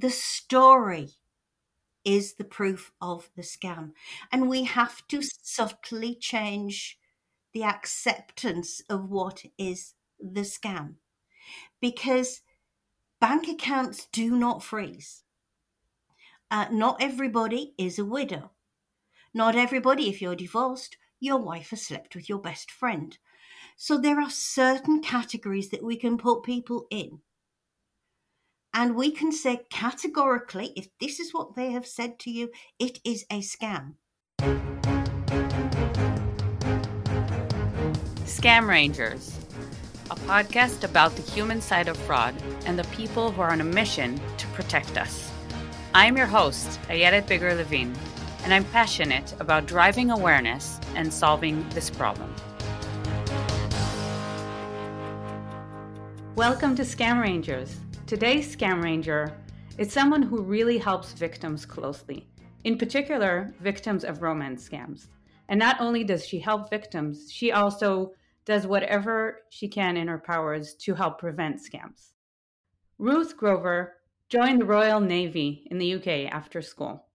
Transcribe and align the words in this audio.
the 0.00 0.10
story 0.10 1.10
is 2.04 2.34
the 2.34 2.44
proof 2.44 2.92
of 3.00 3.28
the 3.36 3.42
scam. 3.42 3.92
And 4.30 4.48
we 4.48 4.64
have 4.64 5.06
to 5.08 5.20
subtly 5.22 6.14
change 6.14 6.98
the 7.52 7.64
acceptance 7.64 8.80
of 8.88 9.10
what 9.10 9.42
is 9.58 9.94
the 10.20 10.42
scam 10.42 10.94
because 11.80 12.42
bank 13.20 13.48
accounts 13.48 14.06
do 14.12 14.36
not 14.36 14.62
freeze. 14.62 15.24
Uh, 16.50 16.66
not 16.70 16.96
everybody 17.00 17.74
is 17.76 17.98
a 17.98 18.04
widow. 18.04 18.52
Not 19.34 19.56
everybody, 19.56 20.08
if 20.08 20.22
you're 20.22 20.36
divorced, 20.36 20.96
your 21.20 21.38
wife 21.38 21.70
has 21.70 21.82
slept 21.82 22.14
with 22.14 22.28
your 22.28 22.38
best 22.38 22.70
friend. 22.70 23.18
So 23.76 23.98
there 23.98 24.20
are 24.20 24.30
certain 24.30 25.02
categories 25.02 25.70
that 25.70 25.84
we 25.84 25.96
can 25.96 26.16
put 26.16 26.42
people 26.42 26.86
in. 26.90 27.20
And 28.74 28.94
we 28.94 29.10
can 29.10 29.32
say 29.32 29.60
categorically, 29.70 30.72
if 30.76 30.88
this 31.00 31.18
is 31.18 31.32
what 31.32 31.56
they 31.56 31.70
have 31.72 31.86
said 31.86 32.18
to 32.20 32.30
you, 32.30 32.50
it 32.78 33.00
is 33.02 33.24
a 33.30 33.40
scam. 33.40 33.94
Scam 38.26 38.68
Rangers, 38.68 39.36
a 40.10 40.16
podcast 40.16 40.84
about 40.84 41.16
the 41.16 41.22
human 41.22 41.62
side 41.62 41.88
of 41.88 41.96
fraud 41.96 42.34
and 42.66 42.78
the 42.78 42.84
people 42.94 43.32
who 43.32 43.40
are 43.40 43.50
on 43.50 43.62
a 43.62 43.64
mission 43.64 44.20
to 44.36 44.46
protect 44.48 44.98
us. 44.98 45.32
I'm 45.94 46.16
your 46.16 46.26
host, 46.26 46.78
Ayelet 46.88 47.26
Biger-Levin, 47.26 47.96
and 48.44 48.52
I'm 48.52 48.64
passionate 48.66 49.34
about 49.40 49.66
driving 49.66 50.10
awareness 50.10 50.78
and 50.94 51.12
solving 51.12 51.66
this 51.70 51.88
problem. 51.88 52.32
Welcome 56.36 56.76
to 56.76 56.82
Scam 56.82 57.20
Rangers. 57.20 57.74
Today's 58.08 58.56
Scam 58.56 58.82
Ranger 58.82 59.36
is 59.76 59.92
someone 59.92 60.22
who 60.22 60.40
really 60.40 60.78
helps 60.78 61.12
victims 61.12 61.66
closely, 61.66 62.26
in 62.64 62.78
particular, 62.78 63.52
victims 63.60 64.02
of 64.02 64.22
romance 64.22 64.66
scams. 64.66 65.08
And 65.50 65.58
not 65.58 65.78
only 65.78 66.04
does 66.04 66.26
she 66.26 66.38
help 66.38 66.70
victims, 66.70 67.30
she 67.30 67.52
also 67.52 68.14
does 68.46 68.66
whatever 68.66 69.40
she 69.50 69.68
can 69.68 69.98
in 69.98 70.08
her 70.08 70.16
powers 70.16 70.72
to 70.76 70.94
help 70.94 71.18
prevent 71.18 71.60
scams. 71.60 72.12
Ruth 72.96 73.36
Grover 73.36 73.96
joined 74.30 74.62
the 74.62 74.64
Royal 74.64 75.00
Navy 75.00 75.68
in 75.70 75.76
the 75.76 75.96
UK 75.96 76.32
after 76.32 76.62
school. 76.62 77.08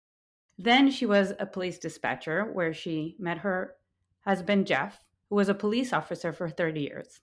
Then 0.60 0.92
she 0.92 1.08
was 1.08 1.34
a 1.40 1.48
police 1.48 1.80
dispatcher 1.80 2.52
where 2.54 2.72
she 2.72 3.16
met 3.18 3.40
her 3.40 3.78
husband 4.28 4.68
Jeff, 4.68 5.00
who 5.32 5.38
was 5.38 5.50
a 5.50 5.56
police 5.56 5.92
officer 5.92 6.32
for 6.32 6.50
30 6.50 6.82
years. 6.82 7.20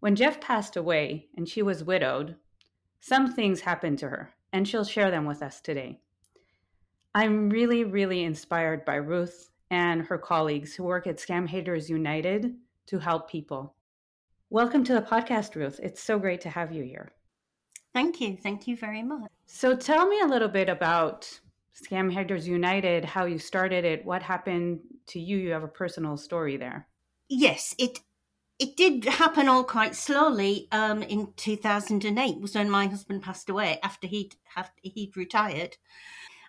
When 0.00 0.16
Jeff 0.16 0.40
passed 0.40 0.74
away 0.74 1.28
and 1.36 1.46
she 1.46 1.60
was 1.60 1.84
widowed, 1.84 2.36
some 3.02 3.32
things 3.32 3.60
happened 3.60 3.98
to 3.98 4.08
her, 4.08 4.32
and 4.52 4.66
she'll 4.66 4.84
share 4.84 5.10
them 5.10 5.26
with 5.26 5.42
us 5.42 5.60
today. 5.60 5.98
I'm 7.12 7.50
really, 7.50 7.82
really 7.82 8.22
inspired 8.22 8.84
by 8.84 8.94
Ruth 8.94 9.50
and 9.72 10.02
her 10.02 10.16
colleagues 10.16 10.72
who 10.74 10.84
work 10.84 11.08
at 11.08 11.16
Scam 11.16 11.48
Haters 11.48 11.90
United 11.90 12.54
to 12.86 13.00
help 13.00 13.28
people. 13.28 13.74
Welcome 14.50 14.84
to 14.84 14.94
the 14.94 15.02
podcast, 15.02 15.56
Ruth. 15.56 15.80
It's 15.82 16.00
so 16.00 16.16
great 16.16 16.42
to 16.42 16.50
have 16.50 16.72
you 16.72 16.84
here. 16.84 17.10
Thank 17.92 18.20
you. 18.20 18.36
Thank 18.36 18.68
you 18.68 18.76
very 18.76 19.02
much. 19.02 19.28
So, 19.46 19.74
tell 19.74 20.06
me 20.06 20.20
a 20.20 20.28
little 20.28 20.48
bit 20.48 20.68
about 20.68 21.28
Scam 21.74 22.12
Haters 22.12 22.46
United, 22.46 23.04
how 23.04 23.24
you 23.24 23.38
started 23.40 23.84
it, 23.84 24.04
what 24.04 24.22
happened 24.22 24.78
to 25.08 25.18
you. 25.18 25.38
You 25.38 25.50
have 25.50 25.64
a 25.64 25.68
personal 25.68 26.16
story 26.16 26.56
there. 26.56 26.86
Yes, 27.28 27.74
it 27.80 27.98
it 28.58 28.76
did 28.76 29.04
happen 29.04 29.48
all 29.48 29.64
quite 29.64 29.96
slowly. 29.96 30.68
Um, 30.72 31.02
in 31.02 31.32
2008 31.36 32.40
was 32.40 32.54
when 32.54 32.70
my 32.70 32.86
husband 32.86 33.22
passed 33.22 33.48
away 33.48 33.78
after 33.82 34.06
he'd 34.06 34.36
after 34.56 34.80
he'd 34.82 35.16
retired. 35.16 35.76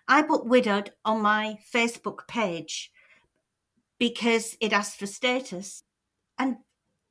I 0.06 0.22
put 0.22 0.46
widowed 0.46 0.92
on 1.04 1.22
my 1.22 1.58
Facebook 1.72 2.28
page 2.28 2.92
because 3.98 4.56
it 4.60 4.72
asked 4.72 4.98
for 4.98 5.06
status. 5.06 5.82
And 6.38 6.56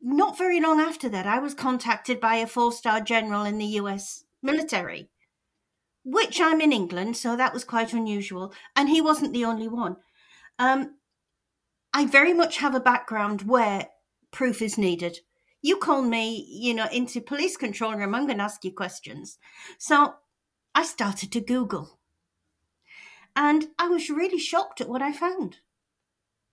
not 0.01 0.37
very 0.37 0.59
long 0.59 0.79
after 0.79 1.09
that, 1.09 1.25
I 1.25 1.39
was 1.39 1.53
contacted 1.53 2.19
by 2.19 2.35
a 2.35 2.47
four 2.47 2.71
star 2.71 3.01
general 3.01 3.45
in 3.45 3.57
the 3.57 3.65
US 3.81 4.25
military, 4.41 5.09
which 6.03 6.39
I'm 6.39 6.61
in 6.61 6.71
England, 6.71 7.17
so 7.17 7.35
that 7.35 7.53
was 7.53 7.63
quite 7.63 7.93
unusual. 7.93 8.53
And 8.75 8.89
he 8.89 9.01
wasn't 9.01 9.33
the 9.33 9.45
only 9.45 9.67
one. 9.67 9.97
Um, 10.59 10.95
I 11.93 12.05
very 12.05 12.33
much 12.33 12.57
have 12.57 12.75
a 12.75 12.79
background 12.79 13.43
where 13.43 13.87
proof 14.33 14.61
is 14.61 14.77
needed. 14.77 15.19
You 15.61 15.77
call 15.77 16.01
me, 16.01 16.45
you 16.49 16.73
know, 16.73 16.87
into 16.91 17.21
police 17.21 17.55
control 17.55 17.93
room, 17.95 18.13
I'm 18.13 18.25
going 18.25 18.39
to 18.39 18.43
ask 18.43 18.65
you 18.65 18.73
questions. 18.73 19.37
So 19.77 20.15
I 20.75 20.83
started 20.83 21.31
to 21.31 21.39
Google. 21.39 21.99
And 23.35 23.67
I 23.79 23.87
was 23.87 24.09
really 24.09 24.39
shocked 24.39 24.81
at 24.81 24.89
what 24.89 25.01
I 25.01 25.13
found 25.13 25.57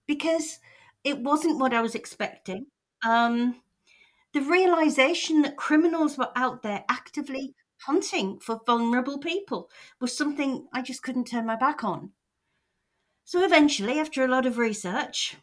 because 0.07 0.61
it 1.05 1.19
wasn't 1.19 1.59
what 1.59 1.75
I 1.75 1.81
was 1.81 1.95
expecting. 1.95 2.67
Um, 3.05 3.57
the 4.33 4.41
realization 4.41 5.43
that 5.43 5.57
criminals 5.57 6.17
were 6.17 6.31
out 6.37 6.63
there 6.63 6.85
actively 6.89 7.55
hunting 7.87 8.39
for 8.39 8.61
vulnerable 8.65 9.19
people 9.19 9.71
was 10.01 10.17
something 10.17 10.69
I 10.73 10.83
just 10.83 11.03
couldn't 11.03 11.27
turn 11.27 11.47
my 11.47 11.57
back 11.57 11.83
on. 11.83 12.13
So 13.25 13.45
eventually, 13.45 13.99
after 13.99 14.25
a 14.25 14.29
lot 14.29 14.47
of 14.47 14.59
research, 14.59 15.37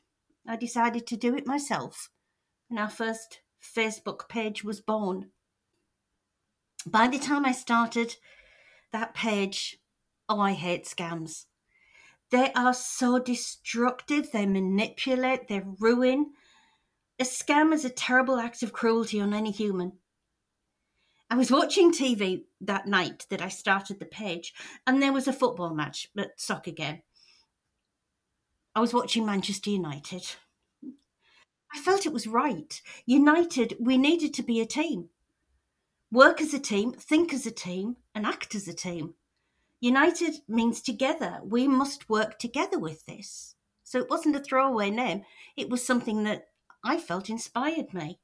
I 0.47 0.55
decided 0.55 1.07
to 1.07 1.17
do 1.17 1.35
it 1.35 1.47
myself, 1.47 2.09
and 2.69 2.79
our 2.79 2.89
first 2.89 3.39
Facebook 3.61 4.29
page 4.29 4.63
was 4.63 4.81
born. 4.81 5.31
By 6.85 7.07
the 7.07 7.19
time 7.19 7.45
I 7.45 7.51
started 7.51 8.15
that 8.91 9.13
page, 9.13 9.77
oh, 10.29 10.39
I 10.39 10.53
hate 10.53 10.85
scams. 10.85 11.45
They 12.29 12.51
are 12.53 12.73
so 12.73 13.19
destructive. 13.19 14.31
They 14.31 14.45
manipulate, 14.45 15.47
they 15.47 15.63
ruin. 15.79 16.31
A 17.19 17.23
scam 17.23 17.73
is 17.73 17.85
a 17.85 17.89
terrible 17.89 18.37
act 18.37 18.63
of 18.63 18.73
cruelty 18.73 19.19
on 19.19 19.33
any 19.33 19.51
human. 19.51 19.93
I 21.29 21.35
was 21.35 21.51
watching 21.51 21.91
TV 21.91 22.43
that 22.61 22.87
night 22.87 23.25
that 23.29 23.41
I 23.41 23.49
started 23.49 23.99
the 23.99 24.05
page, 24.05 24.53
and 24.85 25.01
there 25.01 25.11
was 25.11 25.27
a 25.27 25.33
football 25.33 25.73
match 25.73 26.09
at 26.17 26.39
soccer 26.39 26.71
game. 26.71 27.01
I 28.75 28.79
was 28.79 28.93
watching 28.93 29.25
Manchester 29.25 29.71
United. 29.71 30.25
I 31.77 31.79
felt 31.79 32.07
it 32.07 32.11
was 32.11 32.25
right. 32.25 32.81
United, 33.05 33.75
we 33.79 33.99
needed 33.99 34.33
to 34.33 34.41
be 34.41 34.59
a 34.59 34.65
team. 34.65 35.09
Work 36.11 36.41
as 36.41 36.51
a 36.51 36.59
team, 36.59 36.91
think 36.91 37.31
as 37.31 37.45
a 37.45 37.51
team, 37.51 37.97
and 38.15 38.25
act 38.25 38.55
as 38.55 38.67
a 38.67 38.73
team. 38.73 39.13
United 39.79 40.37
means 40.47 40.81
together. 40.81 41.39
We 41.43 41.67
must 41.67 42.09
work 42.09 42.39
together 42.39 42.79
with 42.79 43.05
this. 43.05 43.53
So 43.83 43.99
it 43.99 44.09
wasn't 44.09 44.35
a 44.35 44.39
throwaway 44.39 44.89
name, 44.89 45.23
it 45.55 45.69
was 45.69 45.85
something 45.85 46.23
that 46.23 46.47
I 46.83 46.97
felt 46.97 47.29
inspired 47.29 47.93
me. 47.93 48.17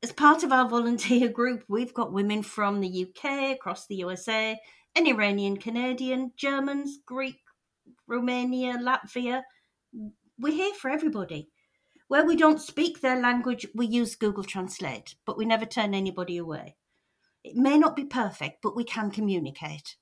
As 0.00 0.12
part 0.12 0.44
of 0.44 0.52
our 0.52 0.68
volunteer 0.68 1.28
group, 1.28 1.64
we've 1.66 1.94
got 1.94 2.12
women 2.12 2.44
from 2.44 2.80
the 2.80 3.08
UK, 3.08 3.56
across 3.56 3.88
the 3.88 3.96
USA, 3.96 4.56
an 4.94 5.08
Iranian 5.08 5.56
Canadian, 5.56 6.30
Germans, 6.36 7.00
Greek, 7.04 7.40
Romania, 8.06 8.74
Latvia. 8.74 9.42
We're 10.38 10.54
here 10.54 10.74
for 10.74 10.92
everybody. 10.92 11.50
Where 12.08 12.24
we 12.24 12.36
don't 12.36 12.60
speak 12.60 13.00
their 13.00 13.20
language, 13.20 13.66
we 13.74 13.86
use 13.86 14.14
Google 14.14 14.44
Translate, 14.44 15.16
but 15.24 15.36
we 15.36 15.44
never 15.44 15.64
turn 15.66 15.92
anybody 15.92 16.36
away. 16.36 16.76
It 17.42 17.56
may 17.56 17.78
not 17.78 17.96
be 17.96 18.04
perfect, 18.04 18.62
but 18.62 18.76
we 18.76 18.84
can 18.84 19.10
communicate. 19.10 19.96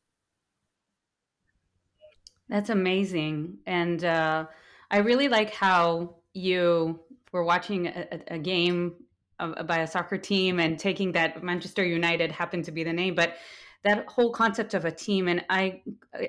That's 2.48 2.70
amazing. 2.70 3.58
And 3.66 4.04
uh, 4.04 4.46
I 4.90 4.98
really 4.98 5.28
like 5.28 5.54
how 5.54 6.16
you 6.34 7.00
were 7.32 7.44
watching 7.44 7.86
a, 7.86 8.06
a 8.28 8.38
game 8.38 8.94
of, 9.40 9.66
by 9.66 9.78
a 9.78 9.86
soccer 9.86 10.18
team 10.18 10.60
and 10.60 10.78
taking 10.78 11.12
that 11.12 11.42
Manchester 11.42 11.84
United 11.84 12.30
happened 12.30 12.64
to 12.64 12.72
be 12.72 12.84
the 12.84 12.92
name, 12.92 13.14
but 13.14 13.34
that 13.82 14.06
whole 14.08 14.30
concept 14.30 14.74
of 14.74 14.84
a 14.84 14.90
team. 14.92 15.28
And 15.28 15.44
I, 15.48 15.82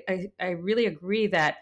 I, 0.08 0.30
I 0.40 0.48
really 0.50 0.86
agree 0.86 1.26
that 1.28 1.58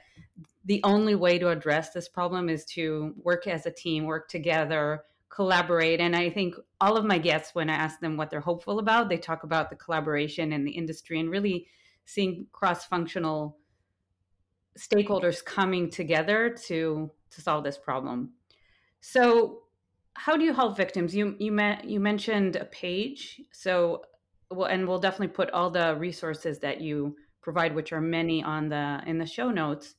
the 0.65 0.81
only 0.85 1.15
way 1.15 1.39
to 1.39 1.51
address 1.51 1.91
this 1.91 2.09
problem 2.09 2.49
is 2.49 2.65
to 2.65 3.15
work 3.23 3.47
as 3.47 3.67
a 3.67 3.71
team, 3.71 4.05
work 4.05 4.29
together, 4.29 5.03
collaborate. 5.29 6.01
And 6.01 6.15
I 6.15 6.31
think 6.31 6.55
all 6.81 6.97
of 6.97 7.05
my 7.05 7.19
guests, 7.19 7.55
when 7.55 7.69
I 7.69 7.75
ask 7.75 8.01
them 8.01 8.17
what 8.17 8.31
they're 8.31 8.41
hopeful 8.41 8.79
about, 8.79 9.09
they 9.09 9.17
talk 9.17 9.43
about 9.43 9.69
the 9.69 9.77
collaboration 9.77 10.53
in 10.53 10.65
the 10.65 10.71
industry 10.71 11.19
and 11.21 11.31
really 11.31 11.67
seeing 12.07 12.47
cross 12.53 12.85
functional 12.87 13.59
stakeholders 14.79 15.45
coming 15.45 15.91
together 15.91 16.57
to 16.67 17.11
to 17.31 17.41
solve 17.41 17.65
this 17.65 17.79
problem. 17.79 18.33
So, 19.01 19.63
how 20.15 20.37
do 20.37 20.45
you 20.45 20.53
help 20.53 20.77
victims? 20.77 21.15
You 21.15 21.37
you 21.39 21.53
met, 21.53 21.85
you 21.85 22.01
mentioned 22.01 22.57
a 22.57 22.65
page. 22.65 23.41
So, 23.53 24.05
well, 24.51 24.69
and 24.69 24.87
we'll 24.87 25.01
definitely 25.01 25.35
put 25.35 25.51
all 25.51 25.71
the 25.71 25.97
resources 25.97 26.61
that 26.61 26.81
you 26.81 27.17
provide, 27.43 27.75
which 27.75 27.93
are 27.93 28.01
many 28.01 28.43
on 28.43 28.69
the 28.69 29.01
in 29.07 29.19
the 29.19 29.27
show 29.27 29.51
notes. 29.51 29.95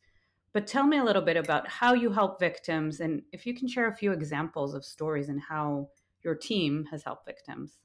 But 0.55 0.65
tell 0.65 0.87
me 0.87 0.97
a 0.97 1.03
little 1.03 1.21
bit 1.21 1.37
about 1.37 1.67
how 1.67 1.93
you 1.93 2.11
help 2.11 2.39
victims, 2.39 3.01
and 3.01 3.21
if 3.33 3.45
you 3.45 3.53
can 3.53 3.67
share 3.67 3.89
a 3.89 3.95
few 3.95 4.11
examples 4.13 4.73
of 4.73 4.85
stories 4.85 5.29
and 5.29 5.41
how 5.41 5.89
your 6.23 6.33
team 6.33 6.85
has 6.91 7.03
helped 7.03 7.27
victims. 7.27 7.77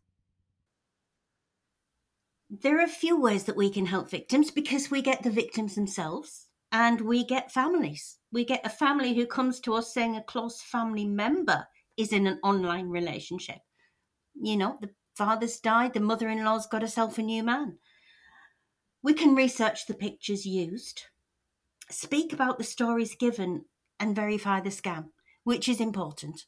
there 2.51 2.81
are 2.81 2.85
a 2.85 2.89
few 2.89 3.21
ways 3.21 3.45
that 3.45 3.57
we 3.57 3.71
can 3.71 3.87
help 3.87 4.11
victims 4.11 4.51
because 4.51 4.91
we 4.91 5.01
get 5.01 5.23
the 5.23 5.31
victims 5.31 5.77
themselves 5.77 6.49
and 6.73 7.01
we 7.01 7.25
get 7.25 7.53
families. 7.53 8.19
We 8.33 8.45
get 8.45 8.67
a 8.67 8.69
family 8.69 9.15
who 9.15 9.27
comes 9.27 9.61
to 9.61 9.75
us 9.75 9.95
saying 9.95 10.17
a 10.17 10.23
close 10.23 10.61
family 10.61 11.07
member 11.07 11.67
is 11.97 12.13
in 12.13 12.27
an 12.27 12.41
online 12.43 12.89
relationship. 12.89 13.59
You 14.35 14.57
know, 14.57 14.79
the 14.81 14.91
father's 15.15 15.61
died, 15.61 15.95
the 15.95 16.01
mother 16.01 16.29
in 16.29 16.45
law's 16.45 16.67
got 16.67 16.83
herself 16.83 17.19
a 17.19 17.23
new 17.23 17.45
man. 17.45 17.79
We 19.03 19.15
can 19.15 19.37
research 19.37 19.87
the 19.87 19.95
pictures 19.95 20.45
used, 20.45 21.05
speak 21.91 22.33
about 22.33 22.59
the 22.59 22.65
stories 22.65 23.15
given, 23.15 23.65
and 24.01 24.17
verify 24.17 24.61
the 24.61 24.71
scam, 24.71 25.11
which 25.45 25.69
is 25.69 25.81
important. 25.81 26.47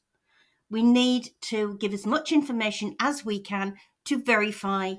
We 0.70 0.82
need 0.82 1.30
to 1.42 1.76
give 1.78 1.92
as 1.92 2.06
much 2.06 2.32
information 2.32 2.96
as 2.98 3.24
we 3.24 3.38
can 3.40 3.74
to 4.06 4.22
verify 4.22 4.94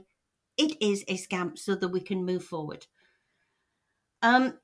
it 0.55 0.77
is 0.79 1.03
a 1.07 1.17
scam 1.17 1.57
so 1.57 1.73
that 1.73 1.87
we 1.87 1.99
can 1.99 2.23
move 2.23 2.43
forward. 2.43 2.85
Um, 4.21 4.59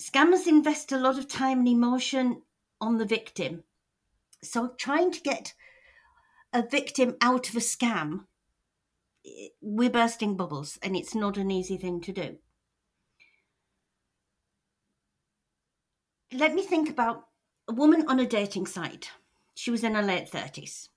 scammers 0.00 0.46
invest 0.46 0.92
a 0.92 0.98
lot 0.98 1.18
of 1.18 1.26
time 1.26 1.58
and 1.58 1.68
emotion 1.68 2.42
on 2.80 2.98
the 2.98 3.04
victim. 3.04 3.64
So 4.42 4.72
trying 4.78 5.10
to 5.12 5.20
get 5.20 5.54
a 6.52 6.62
victim 6.62 7.16
out 7.20 7.48
of 7.48 7.56
a 7.56 7.60
scam, 7.60 8.26
we're 9.60 9.90
bursting 9.90 10.36
bubbles 10.36 10.78
and 10.82 10.96
it's 10.96 11.14
not 11.14 11.36
an 11.36 11.50
easy 11.50 11.76
thing 11.76 12.00
to 12.02 12.12
do. 12.12 12.38
Let 16.34 16.54
me 16.54 16.62
think 16.62 16.88
about 16.88 17.26
a 17.68 17.74
woman 17.74 18.06
on 18.08 18.18
a 18.18 18.26
dating 18.26 18.66
site. 18.66 19.10
She 19.54 19.70
was 19.70 19.84
in 19.84 19.94
her 19.94 20.02
late 20.02 20.30
30s. 20.30 20.88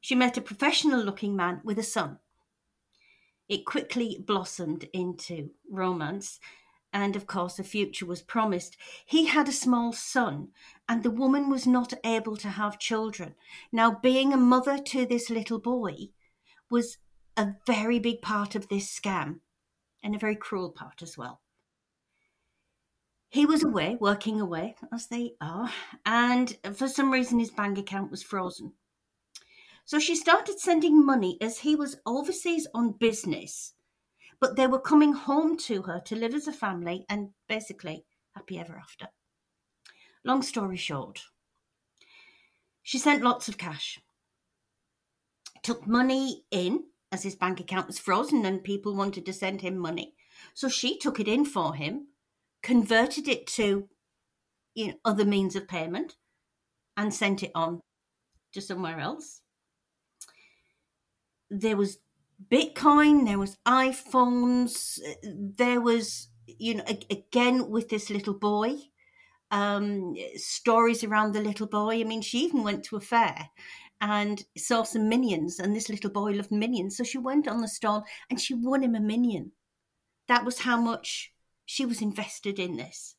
She 0.00 0.14
met 0.14 0.38
a 0.38 0.40
professional 0.40 1.02
looking 1.02 1.36
man 1.36 1.60
with 1.64 1.78
a 1.78 1.82
son. 1.82 2.18
It 3.46 3.66
quickly 3.66 4.24
blossomed 4.26 4.88
into 4.94 5.50
romance, 5.70 6.40
and 6.94 7.14
of 7.14 7.26
course, 7.26 7.58
a 7.58 7.64
future 7.64 8.06
was 8.06 8.22
promised. 8.22 8.78
He 9.04 9.26
had 9.26 9.48
a 9.48 9.52
small 9.52 9.92
son, 9.92 10.48
and 10.88 11.02
the 11.02 11.10
woman 11.10 11.50
was 11.50 11.66
not 11.66 11.92
able 12.02 12.38
to 12.38 12.48
have 12.48 12.78
children. 12.78 13.34
Now, 13.70 13.98
being 14.02 14.32
a 14.32 14.38
mother 14.38 14.78
to 14.78 15.04
this 15.04 15.28
little 15.28 15.58
boy 15.58 16.08
was 16.70 16.96
a 17.36 17.54
very 17.66 17.98
big 17.98 18.22
part 18.22 18.54
of 18.54 18.68
this 18.68 18.88
scam, 18.88 19.40
and 20.02 20.14
a 20.14 20.18
very 20.18 20.36
cruel 20.36 20.70
part 20.70 21.02
as 21.02 21.18
well. 21.18 21.42
He 23.30 23.44
was 23.44 23.62
away, 23.62 23.96
working 24.00 24.40
away, 24.40 24.74
as 24.92 25.06
they 25.06 25.34
are, 25.40 25.70
and 26.06 26.56
for 26.74 26.88
some 26.88 27.12
reason 27.12 27.38
his 27.38 27.50
bank 27.50 27.76
account 27.76 28.10
was 28.10 28.22
frozen. 28.22 28.72
So 29.84 29.98
she 29.98 30.16
started 30.16 30.58
sending 30.58 31.04
money 31.04 31.36
as 31.40 31.58
he 31.58 31.76
was 31.76 31.96
overseas 32.06 32.66
on 32.74 32.92
business, 32.92 33.74
but 34.40 34.56
they 34.56 34.66
were 34.66 34.80
coming 34.80 35.12
home 35.12 35.56
to 35.58 35.82
her 35.82 36.00
to 36.06 36.16
live 36.16 36.34
as 36.34 36.46
a 36.46 36.52
family 36.52 37.04
and 37.08 37.30
basically 37.48 38.04
happy 38.34 38.58
ever 38.58 38.78
after. 38.78 39.08
Long 40.24 40.42
story 40.42 40.76
short, 40.76 41.22
she 42.82 42.98
sent 42.98 43.22
lots 43.22 43.48
of 43.48 43.58
cash, 43.58 44.00
took 45.62 45.86
money 45.86 46.44
in 46.50 46.84
as 47.12 47.22
his 47.22 47.36
bank 47.36 47.60
account 47.60 47.86
was 47.86 47.98
frozen 47.98 48.44
and 48.46 48.64
people 48.64 48.94
wanted 48.94 49.26
to 49.26 49.32
send 49.32 49.60
him 49.60 49.76
money. 49.76 50.14
So 50.54 50.68
she 50.68 50.98
took 50.98 51.20
it 51.20 51.28
in 51.28 51.44
for 51.44 51.74
him, 51.74 52.08
converted 52.62 53.28
it 53.28 53.46
to 53.46 53.88
you 54.74 54.88
know, 54.88 54.94
other 55.04 55.24
means 55.24 55.56
of 55.56 55.68
payment, 55.68 56.16
and 56.96 57.12
sent 57.12 57.42
it 57.42 57.52
on 57.54 57.80
to 58.52 58.60
somewhere 58.60 58.98
else 58.98 59.40
there 61.50 61.76
was 61.76 61.98
Bitcoin, 62.50 63.26
there 63.26 63.38
was 63.38 63.58
iPhones, 63.66 64.98
there 65.22 65.80
was, 65.80 66.28
you 66.46 66.76
know, 66.76 66.84
again 67.10 67.68
with 67.68 67.88
this 67.88 68.10
little 68.10 68.34
boy, 68.34 68.74
um, 69.50 70.14
stories 70.36 71.02
around 71.02 71.32
the 71.32 71.40
little 71.40 71.66
boy. 71.66 72.00
I 72.00 72.04
mean, 72.04 72.22
she 72.22 72.40
even 72.40 72.62
went 72.62 72.84
to 72.84 72.96
a 72.96 73.00
fair 73.00 73.48
and 74.00 74.44
saw 74.56 74.84
some 74.84 75.08
minions, 75.08 75.58
and 75.58 75.74
this 75.74 75.88
little 75.88 76.10
boy 76.10 76.32
loved 76.32 76.52
minions. 76.52 76.96
So 76.96 77.02
she 77.02 77.18
went 77.18 77.48
on 77.48 77.60
the 77.60 77.68
stall 77.68 78.04
and 78.30 78.40
she 78.40 78.54
won 78.54 78.84
him 78.84 78.94
a 78.94 79.00
minion. 79.00 79.52
That 80.28 80.44
was 80.44 80.60
how 80.60 80.80
much 80.80 81.32
she 81.70 81.84
was 81.84 82.00
invested 82.00 82.58
in 82.58 82.76
this. 82.76 83.14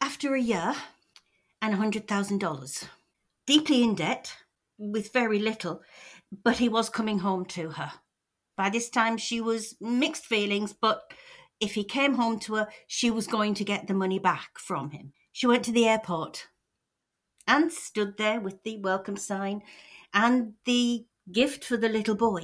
After 0.00 0.34
a 0.34 0.40
year 0.40 0.74
and 1.62 1.72
$100,000, 1.72 2.88
deeply 3.46 3.84
in 3.84 3.94
debt, 3.94 4.34
with 4.76 5.12
very 5.12 5.38
little, 5.38 5.80
but 6.44 6.58
he 6.58 6.68
was 6.68 6.90
coming 6.90 7.20
home 7.20 7.44
to 7.46 7.70
her. 7.70 7.92
By 8.56 8.70
this 8.70 8.90
time, 8.90 9.16
she 9.16 9.40
was 9.40 9.76
mixed 9.80 10.26
feelings, 10.26 10.72
but 10.72 11.12
if 11.60 11.74
he 11.74 11.84
came 11.84 12.14
home 12.14 12.40
to 12.40 12.56
her, 12.56 12.68
she 12.88 13.08
was 13.08 13.28
going 13.28 13.54
to 13.54 13.64
get 13.64 13.86
the 13.86 13.94
money 13.94 14.18
back 14.18 14.58
from 14.58 14.90
him. 14.90 15.12
She 15.30 15.46
went 15.46 15.64
to 15.66 15.72
the 15.72 15.86
airport 15.86 16.48
and 17.46 17.72
stood 17.72 18.16
there 18.18 18.40
with 18.40 18.64
the 18.64 18.78
welcome 18.78 19.16
sign 19.16 19.62
and 20.12 20.54
the 20.64 21.06
gift 21.30 21.64
for 21.64 21.76
the 21.76 21.88
little 21.88 22.16
boy. 22.16 22.42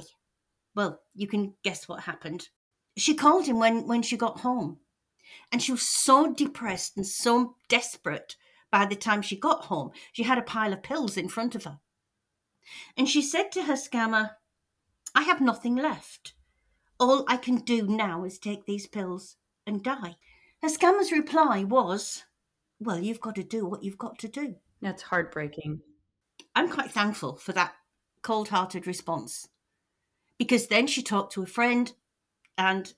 Well, 0.73 1.01
you 1.13 1.27
can 1.27 1.53
guess 1.65 1.89
what 1.89 2.03
happened. 2.03 2.47
She 2.97 3.13
called 3.13 3.45
him 3.45 3.59
when, 3.59 3.87
when 3.87 4.01
she 4.01 4.15
got 4.15 4.39
home, 4.39 4.79
and 5.51 5.61
she 5.61 5.71
was 5.71 5.83
so 5.83 6.33
depressed 6.33 6.97
and 6.97 7.05
so 7.05 7.55
desperate 7.67 8.35
by 8.71 8.85
the 8.85 8.95
time 8.95 9.21
she 9.21 9.37
got 9.37 9.65
home. 9.65 9.91
She 10.11 10.23
had 10.23 10.37
a 10.37 10.43
pile 10.43 10.73
of 10.73 10.83
pills 10.83 11.17
in 11.17 11.29
front 11.29 11.55
of 11.55 11.63
her. 11.63 11.79
And 12.97 13.07
she 13.07 13.21
said 13.21 13.51
to 13.53 13.63
her 13.63 13.73
scammer, 13.73 14.31
I 15.13 15.23
have 15.23 15.41
nothing 15.41 15.75
left. 15.75 16.33
All 16.99 17.25
I 17.27 17.37
can 17.37 17.57
do 17.57 17.87
now 17.87 18.23
is 18.23 18.39
take 18.39 18.65
these 18.65 18.87
pills 18.87 19.35
and 19.65 19.83
die. 19.83 20.15
Her 20.61 20.69
scammer's 20.69 21.11
reply 21.11 21.63
was, 21.63 22.23
Well, 22.79 22.99
you've 22.99 23.21
got 23.21 23.35
to 23.35 23.43
do 23.43 23.65
what 23.65 23.83
you've 23.83 23.97
got 23.97 24.17
to 24.19 24.27
do. 24.27 24.55
That's 24.81 25.03
heartbreaking. 25.03 25.81
I'm 26.55 26.69
quite 26.69 26.91
thankful 26.91 27.35
for 27.35 27.53
that 27.53 27.73
cold 28.21 28.49
hearted 28.49 28.87
response 28.87 29.47
because 30.37 30.67
then 30.67 30.87
she 30.87 31.01
talked 31.01 31.33
to 31.33 31.43
a 31.43 31.47
friend, 31.47 31.93
and 32.57 32.93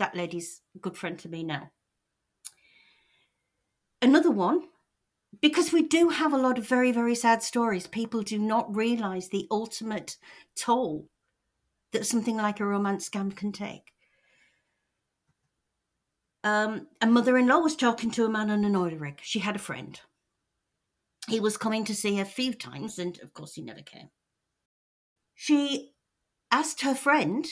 that 0.00 0.16
lady's 0.16 0.60
a 0.74 0.78
good 0.80 0.96
friend 0.96 1.18
to 1.20 1.28
me 1.28 1.44
now. 1.44 1.70
Another 4.02 4.30
one 4.30 4.62
because 5.40 5.72
we 5.72 5.82
do 5.82 6.08
have 6.08 6.32
a 6.32 6.38
lot 6.38 6.58
of 6.58 6.66
very, 6.66 6.90
very 6.90 7.14
sad 7.14 7.42
stories. 7.42 7.86
People 7.86 8.22
do 8.22 8.38
not 8.38 8.74
realize 8.74 9.28
the 9.28 9.46
ultimate 9.50 10.16
toll 10.56 11.08
that 11.92 12.06
something 12.06 12.36
like 12.36 12.60
a 12.60 12.66
romance 12.66 13.08
scam 13.08 13.34
can 13.34 13.52
take. 13.52 13.92
Um, 16.42 16.88
a 17.00 17.06
mother 17.06 17.36
in 17.36 17.46
law 17.46 17.58
was 17.58 17.76
talking 17.76 18.10
to 18.12 18.24
a 18.24 18.30
man 18.30 18.50
on 18.50 18.64
an 18.64 18.74
oil 18.74 18.96
rig. 18.96 19.20
She 19.22 19.40
had 19.40 19.56
a 19.56 19.60
friend. 19.60 20.00
He 21.28 21.38
was 21.38 21.56
coming 21.56 21.84
to 21.84 21.94
see 21.94 22.16
her 22.16 22.22
a 22.22 22.26
few 22.26 22.54
times, 22.54 22.98
and 22.98 23.20
of 23.22 23.34
course, 23.34 23.54
he 23.54 23.62
never 23.62 23.82
came. 23.82 24.08
She 25.34 25.92
asked 26.50 26.80
her 26.80 26.94
friend 26.94 27.46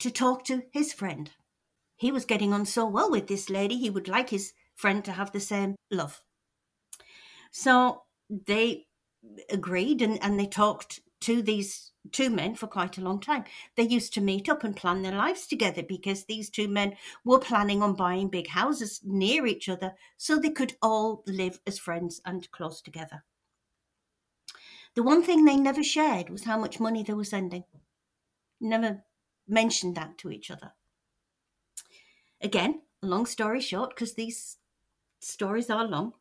to 0.00 0.10
talk 0.10 0.44
to 0.46 0.62
his 0.72 0.92
friend. 0.92 1.30
He 2.00 2.12
was 2.12 2.24
getting 2.24 2.54
on 2.54 2.64
so 2.64 2.86
well 2.86 3.10
with 3.10 3.26
this 3.26 3.50
lady, 3.50 3.76
he 3.76 3.90
would 3.90 4.08
like 4.08 4.30
his 4.30 4.54
friend 4.74 5.04
to 5.04 5.12
have 5.12 5.32
the 5.32 5.38
same 5.38 5.76
love. 5.90 6.22
So 7.50 8.04
they 8.30 8.86
agreed 9.50 10.00
and, 10.00 10.18
and 10.22 10.40
they 10.40 10.46
talked 10.46 11.00
to 11.20 11.42
these 11.42 11.92
two 12.10 12.30
men 12.30 12.54
for 12.54 12.66
quite 12.68 12.96
a 12.96 13.02
long 13.02 13.20
time. 13.20 13.44
They 13.76 13.82
used 13.82 14.14
to 14.14 14.22
meet 14.22 14.48
up 14.48 14.64
and 14.64 14.74
plan 14.74 15.02
their 15.02 15.12
lives 15.12 15.46
together 15.46 15.82
because 15.82 16.24
these 16.24 16.48
two 16.48 16.68
men 16.68 16.96
were 17.22 17.38
planning 17.38 17.82
on 17.82 17.96
buying 17.96 18.30
big 18.30 18.48
houses 18.48 19.02
near 19.04 19.44
each 19.44 19.68
other 19.68 19.92
so 20.16 20.38
they 20.38 20.48
could 20.48 20.76
all 20.80 21.22
live 21.26 21.60
as 21.66 21.78
friends 21.78 22.22
and 22.24 22.50
close 22.50 22.80
together. 22.80 23.24
The 24.94 25.02
one 25.02 25.22
thing 25.22 25.44
they 25.44 25.56
never 25.56 25.82
shared 25.82 26.30
was 26.30 26.44
how 26.44 26.56
much 26.56 26.80
money 26.80 27.02
they 27.02 27.12
were 27.12 27.24
sending. 27.24 27.64
Never 28.58 29.04
mentioned 29.46 29.96
that 29.96 30.16
to 30.16 30.30
each 30.30 30.50
other. 30.50 30.72
Again, 32.40 32.82
long 33.02 33.26
story 33.26 33.60
short, 33.60 33.90
because 33.90 34.14
these 34.14 34.56
stories 35.20 35.70
are 35.70 35.86
long, 35.86 36.14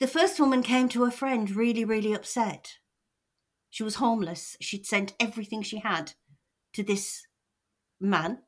the 0.00 0.06
first 0.06 0.40
woman 0.40 0.62
came 0.62 0.88
to 0.90 1.04
a 1.04 1.10
friend 1.10 1.50
really, 1.50 1.84
really 1.84 2.12
upset. 2.12 2.78
She 3.70 3.82
was 3.82 3.96
homeless. 3.96 4.56
She'd 4.60 4.86
sent 4.86 5.14
everything 5.18 5.62
she 5.62 5.78
had 5.78 6.12
to 6.74 6.82
this 6.82 7.26
man. 8.00 8.38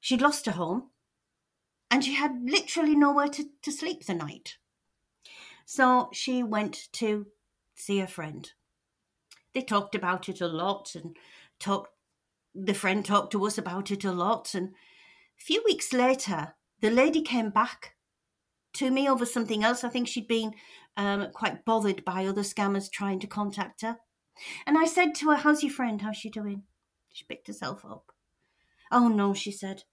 She'd 0.00 0.20
lost 0.20 0.46
her 0.46 0.52
home 0.52 0.90
and 1.90 2.04
she 2.04 2.14
had 2.14 2.42
literally 2.44 2.94
nowhere 2.94 3.28
to, 3.28 3.44
to 3.62 3.72
sleep 3.72 4.04
the 4.04 4.14
night. 4.14 4.58
So 5.64 6.10
she 6.12 6.42
went 6.42 6.88
to 6.92 7.26
see 7.74 8.00
a 8.00 8.06
friend. 8.06 8.50
They 9.54 9.62
talked 9.62 9.94
about 9.94 10.28
it 10.28 10.40
a 10.40 10.48
lot 10.48 10.94
and 10.94 11.16
talked 11.58 11.95
the 12.64 12.74
friend 12.74 13.04
talked 13.04 13.32
to 13.32 13.46
us 13.46 13.58
about 13.58 13.90
it 13.90 14.04
a 14.04 14.12
lot 14.12 14.54
and 14.54 14.68
a 14.68 15.44
few 15.44 15.62
weeks 15.64 15.92
later 15.92 16.54
the 16.80 16.90
lady 16.90 17.22
came 17.22 17.50
back 17.50 17.96
to 18.76 18.90
me 18.90 19.08
over 19.08 19.26
something 19.26 19.64
else. 19.64 19.84
I 19.84 19.88
think 19.88 20.06
she'd 20.06 20.28
been 20.28 20.54
um, 20.96 21.28
quite 21.32 21.64
bothered 21.64 22.04
by 22.04 22.26
other 22.26 22.42
scammers 22.42 22.90
trying 22.90 23.18
to 23.20 23.26
contact 23.26 23.82
her. 23.82 23.98
And 24.66 24.76
I 24.76 24.84
said 24.84 25.14
to 25.16 25.30
her, 25.30 25.36
How's 25.36 25.62
your 25.62 25.72
friend? 25.72 26.02
How's 26.02 26.16
she 26.16 26.30
doing? 26.30 26.64
She 27.12 27.24
picked 27.24 27.46
herself 27.46 27.84
up. 27.84 28.12
Oh 28.92 29.08
no, 29.08 29.34
she 29.34 29.50
said. 29.50 29.84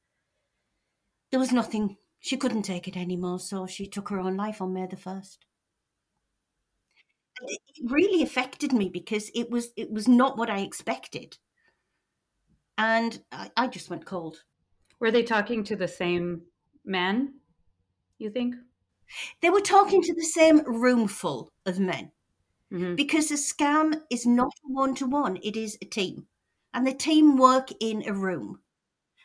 There 1.32 1.39
was 1.39 1.51
nothing. 1.51 1.98
She 2.20 2.38
couldn't 2.38 2.63
take 2.63 2.88
it 2.88 2.98
anymore, 2.98 3.39
so 3.39 3.65
she 3.65 3.88
took 3.88 4.10
her 4.10 4.20
own 4.20 4.38
life 4.38 4.62
on 4.62 4.74
May 4.74 4.86
the 4.86 4.96
1st. 4.96 5.38
It 7.41 7.62
really 7.91 8.22
affected 8.22 8.72
me 8.72 8.89
because 8.89 9.32
it 9.34 9.50
was 9.50 9.70
it 9.75 9.91
was 9.91 10.08
not 10.08 10.38
what 10.38 10.50
I 10.50 10.60
expected. 10.60 11.38
And 12.77 13.24
I, 13.32 13.51
I 13.58 13.68
just 13.68 13.89
went 13.89 14.06
cold. 14.06 14.44
Were 15.00 15.12
they 15.12 15.24
talking 15.24 15.63
to 15.65 15.75
the 15.75 15.88
same 15.88 16.44
man, 16.86 17.36
you 18.20 18.30
think? 18.30 18.56
They 19.42 19.50
were 19.50 19.62
talking 19.62 20.01
to 20.01 20.13
the 20.15 20.24
same 20.24 20.60
room 20.65 21.08
full 21.08 21.51
of 21.65 21.80
men 21.80 22.12
Mhm. 22.72 22.96
because 22.96 23.32
a 23.32 23.36
scam 23.36 24.03
is 24.10 24.25
not 24.25 24.53
one 24.63 24.96
to 24.96 25.06
one, 25.08 25.38
it 25.44 25.56
is 25.58 25.77
a 25.82 25.86
team. 25.86 26.27
And 26.74 26.88
the 26.88 26.94
team 26.94 27.38
work 27.38 27.70
in 27.80 28.08
a 28.08 28.13
room. 28.13 28.62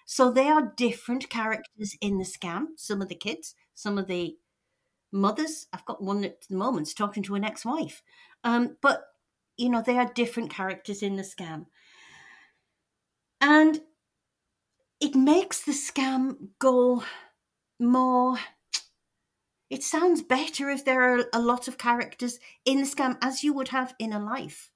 So 0.06 0.30
they 0.30 0.48
are 0.48 0.74
different 0.76 1.28
characters 1.30 1.96
in 2.00 2.18
the 2.18 2.24
scam. 2.24 2.68
Some 2.78 3.02
of 3.02 3.08
the 3.08 3.14
kids, 3.14 3.54
some 3.74 3.98
of 3.98 4.06
the 4.08 4.38
mothers. 5.12 5.66
I've 5.72 5.84
got 5.84 6.02
one 6.02 6.24
at 6.24 6.42
the 6.48 6.56
moment's 6.56 6.94
talking 6.94 7.22
to 7.24 7.34
an 7.34 7.44
ex 7.44 7.64
wife. 7.64 8.02
Um, 8.44 8.76
but, 8.80 9.04
you 9.56 9.68
know, 9.68 9.82
they 9.82 9.98
are 9.98 10.12
different 10.12 10.50
characters 10.50 11.02
in 11.02 11.16
the 11.16 11.22
scam. 11.22 11.66
And 13.40 13.80
it 15.00 15.14
makes 15.14 15.62
the 15.62 15.72
scam 15.72 16.50
go 16.58 17.04
more. 17.78 18.38
It 19.70 19.82
sounds 19.82 20.22
better 20.22 20.70
if 20.70 20.84
there 20.84 21.02
are 21.02 21.24
a 21.32 21.40
lot 21.40 21.68
of 21.68 21.78
characters 21.78 22.40
in 22.64 22.78
the 22.78 22.84
scam, 22.84 23.18
as 23.22 23.44
you 23.44 23.52
would 23.52 23.68
have 23.68 23.94
in 23.98 24.12
a 24.12 24.18
life. 24.18 24.70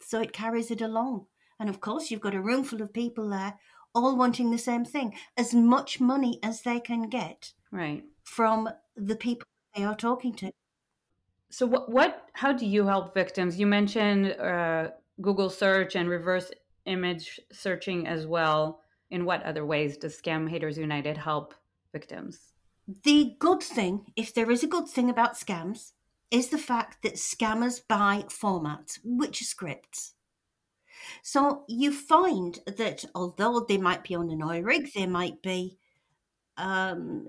So 0.00 0.20
it 0.20 0.32
carries 0.32 0.70
it 0.70 0.80
along. 0.80 1.26
And 1.58 1.68
of 1.70 1.80
course, 1.80 2.10
you've 2.10 2.20
got 2.20 2.34
a 2.34 2.42
room 2.42 2.64
full 2.64 2.82
of 2.82 2.92
people 2.92 3.28
there, 3.30 3.58
all 3.94 4.16
wanting 4.16 4.50
the 4.50 4.58
same 4.58 4.84
thing 4.84 5.14
as 5.36 5.54
much 5.54 6.00
money 6.00 6.38
as 6.42 6.62
they 6.62 6.78
can 6.80 7.08
get 7.08 7.52
Right. 7.70 8.04
from 8.24 8.68
the 8.96 9.16
people 9.16 9.46
they 9.74 9.84
are 9.84 9.96
talking 9.96 10.34
to. 10.34 10.52
So 11.50 11.66
what 11.66 11.90
what 11.90 12.28
how 12.32 12.52
do 12.52 12.66
you 12.66 12.86
help 12.86 13.14
victims? 13.14 13.58
You 13.58 13.66
mentioned 13.66 14.32
uh, 14.32 14.90
Google 15.20 15.48
search 15.50 15.94
and 15.96 16.08
reverse 16.08 16.50
image 16.86 17.40
searching 17.52 18.06
as 18.06 18.26
well. 18.26 18.80
In 19.10 19.24
what 19.24 19.42
other 19.42 19.64
ways 19.64 19.96
does 19.96 20.20
Scam 20.20 20.48
Haters 20.48 20.78
United 20.78 21.16
help 21.16 21.54
victims? 21.92 22.52
The 23.04 23.34
good 23.38 23.62
thing, 23.62 24.12
if 24.16 24.34
there 24.34 24.50
is 24.50 24.62
a 24.62 24.68
good 24.68 24.88
thing 24.88 25.08
about 25.08 25.34
scams, 25.34 25.92
is 26.30 26.48
the 26.48 26.58
fact 26.58 27.02
that 27.02 27.14
scammers 27.14 27.80
buy 27.86 28.24
formats, 28.28 28.98
which 29.04 29.40
are 29.40 29.44
scripts. 29.44 30.14
So 31.22 31.64
you 31.68 31.92
find 31.92 32.58
that 32.66 33.04
although 33.14 33.60
they 33.60 33.78
might 33.78 34.02
be 34.02 34.14
on 34.14 34.30
an 34.30 34.42
oil 34.42 34.62
rig, 34.62 34.92
they 34.94 35.06
might 35.06 35.42
be 35.42 35.78
um, 36.56 37.26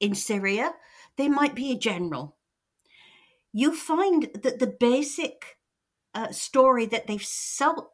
in 0.00 0.14
Syria, 0.14 0.72
they 1.16 1.28
might 1.28 1.54
be 1.54 1.72
a 1.72 1.78
general. 1.78 2.36
You 3.52 3.74
find 3.74 4.28
that 4.34 4.58
the 4.58 4.66
basic 4.66 5.58
uh, 6.14 6.30
story 6.30 6.86
that 6.86 7.06
they've 7.06 7.26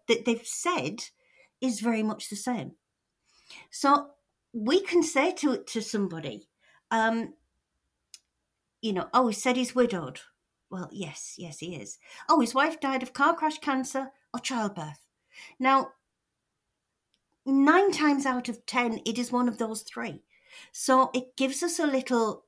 that 0.09 0.25
they've 0.25 0.47
said 0.47 1.05
is 1.61 1.81
very 1.81 2.03
much 2.03 2.29
the 2.29 2.37
same. 2.37 2.73
So 3.71 4.11
we 4.53 4.81
can 4.81 5.03
say 5.03 5.33
to 5.35 5.59
to 5.59 5.81
somebody, 5.81 6.49
um, 6.91 7.35
you 8.81 8.93
know, 8.93 9.09
oh, 9.13 9.29
he 9.29 9.35
said 9.35 9.57
he's 9.57 9.75
widowed. 9.75 10.21
Well, 10.71 10.89
yes, 10.93 11.35
yes, 11.37 11.59
he 11.59 11.75
is. 11.75 11.99
Oh, 12.29 12.41
his 12.41 12.55
wife 12.55 12.81
died 12.81 13.03
of 13.03 13.13
car 13.13 13.35
crash, 13.35 13.59
cancer, 13.59 14.13
or 14.33 14.41
childbirth. 14.41 15.05
Now, 15.59 15.91
nine 17.45 17.91
times 17.91 18.25
out 18.27 18.49
of 18.49 18.65
ten, 18.67 19.01
it 19.05 19.19
is 19.19 19.33
one 19.33 19.49
of 19.49 19.59
those 19.59 19.83
three. 19.83 20.23
So 20.73 21.11
it 21.15 21.37
gives 21.37 21.63
us 21.63 21.79
a 21.79 21.87
little, 21.87 22.45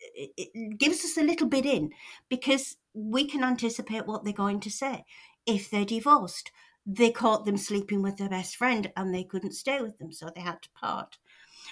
it 0.00 0.32
it 0.36 0.78
gives 0.78 1.04
us 1.04 1.16
a 1.16 1.22
little 1.22 1.48
bit 1.48 1.66
in 1.66 1.90
because 2.28 2.76
we 2.94 3.26
can 3.26 3.42
anticipate 3.42 4.06
what 4.06 4.24
they're 4.24 4.32
going 4.32 4.60
to 4.60 4.70
say. 4.70 5.04
If 5.46 5.70
they're 5.70 5.84
divorced, 5.84 6.50
they 6.84 7.10
caught 7.10 7.44
them 7.44 7.56
sleeping 7.56 8.02
with 8.02 8.16
their 8.16 8.28
best 8.28 8.56
friend 8.56 8.90
and 8.96 9.14
they 9.14 9.24
couldn't 9.24 9.54
stay 9.54 9.80
with 9.80 9.98
them, 9.98 10.12
so 10.12 10.30
they 10.34 10.40
had 10.40 10.62
to 10.62 10.70
part. 10.70 11.18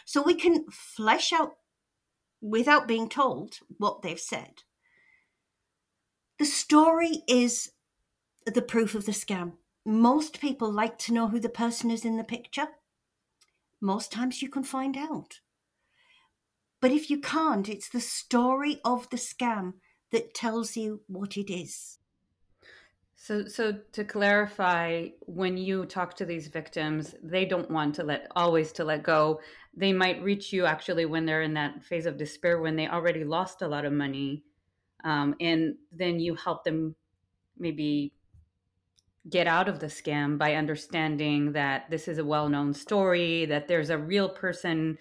So 0.04 0.22
we 0.22 0.34
can 0.34 0.66
flesh 0.70 1.32
out 1.32 1.54
without 2.40 2.88
being 2.88 3.08
told 3.08 3.58
what 3.78 4.02
they've 4.02 4.20
said. 4.20 4.62
The 6.38 6.46
story 6.46 7.22
is 7.28 7.72
the 8.46 8.62
proof 8.62 8.94
of 8.94 9.04
the 9.04 9.12
scam. 9.12 9.52
Most 9.84 10.40
people 10.40 10.72
like 10.72 10.98
to 10.98 11.12
know 11.12 11.28
who 11.28 11.40
the 11.40 11.48
person 11.48 11.90
is 11.90 12.04
in 12.04 12.16
the 12.16 12.24
picture. 12.24 12.68
Most 13.80 14.12
times 14.12 14.42
you 14.42 14.48
can 14.48 14.64
find 14.64 14.96
out. 14.96 15.40
But 16.80 16.92
if 16.92 17.10
you 17.10 17.20
can't, 17.20 17.68
it's 17.68 17.88
the 17.90 18.00
story 18.00 18.80
of 18.84 19.08
the 19.10 19.16
scam 19.18 19.74
that 20.12 20.34
tells 20.34 20.76
you 20.76 21.00
what 21.06 21.36
it 21.36 21.52
is. 21.52 21.98
So 23.16 23.46
so 23.46 23.74
to 23.92 24.04
clarify, 24.04 25.08
when 25.26 25.58
you 25.58 25.84
talk 25.84 26.16
to 26.16 26.24
these 26.24 26.48
victims, 26.48 27.14
they 27.22 27.44
don't 27.44 27.70
want 27.70 27.94
to 27.96 28.02
let 28.02 28.26
always 28.34 28.72
to 28.72 28.84
let 28.84 29.02
go. 29.02 29.40
They 29.76 29.92
might 29.92 30.22
reach 30.22 30.52
you 30.52 30.64
actually 30.64 31.04
when 31.04 31.26
they're 31.26 31.42
in 31.42 31.54
that 31.54 31.84
phase 31.84 32.06
of 32.06 32.16
despair 32.16 32.60
when 32.60 32.76
they 32.76 32.88
already 32.88 33.24
lost 33.24 33.62
a 33.62 33.68
lot 33.68 33.84
of 33.84 33.92
money, 33.92 34.42
um, 35.04 35.34
and 35.38 35.74
then 35.92 36.18
you 36.18 36.34
help 36.34 36.64
them 36.64 36.96
maybe 37.58 38.14
get 39.28 39.46
out 39.46 39.68
of 39.68 39.80
the 39.80 39.86
scam 39.86 40.38
by 40.38 40.54
understanding 40.54 41.52
that 41.52 41.90
this 41.90 42.08
is 42.08 42.16
a 42.16 42.24
well-known 42.24 42.72
story, 42.72 43.44
that 43.44 43.68
there's 43.68 43.90
a 43.90 43.98
real 43.98 44.30
person 44.30 44.96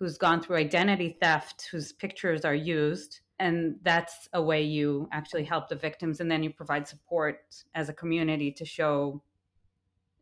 who's 0.00 0.18
gone 0.18 0.42
through 0.42 0.56
identity 0.56 1.16
theft, 1.22 1.68
whose 1.70 1.92
pictures 1.92 2.44
are 2.44 2.56
used, 2.56 3.20
and 3.38 3.76
that's 3.82 4.28
a 4.32 4.42
way 4.42 4.62
you 4.62 5.08
actually 5.12 5.44
help 5.44 5.68
the 5.68 5.76
victims, 5.76 6.20
and 6.20 6.30
then 6.30 6.42
you 6.42 6.50
provide 6.50 6.86
support 6.86 7.40
as 7.74 7.88
a 7.88 7.92
community 7.92 8.52
to 8.52 8.64
show 8.64 9.22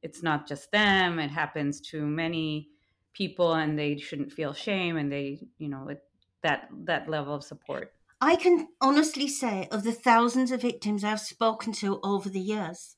it's 0.02 0.22
not 0.22 0.48
just 0.48 0.72
them; 0.72 1.18
it 1.18 1.30
happens 1.30 1.80
to 1.90 2.06
many 2.06 2.68
people, 3.12 3.54
and 3.54 3.78
they 3.78 3.96
shouldn't 3.98 4.32
feel 4.32 4.52
shame, 4.52 4.96
and 4.96 5.10
they, 5.12 5.46
you 5.58 5.68
know, 5.68 5.88
it, 5.88 6.02
that 6.42 6.68
that 6.84 7.08
level 7.08 7.34
of 7.34 7.44
support. 7.44 7.92
I 8.20 8.36
can 8.36 8.68
honestly 8.80 9.28
say, 9.28 9.66
of 9.70 9.82
the 9.82 9.92
thousands 9.92 10.50
of 10.50 10.60
victims 10.60 11.04
I've 11.04 11.20
spoken 11.20 11.72
to 11.74 12.00
over 12.02 12.28
the 12.28 12.40
years, 12.40 12.96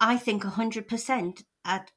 I 0.00 0.16
think 0.16 0.42
100% 0.42 1.44
at 1.64 1.92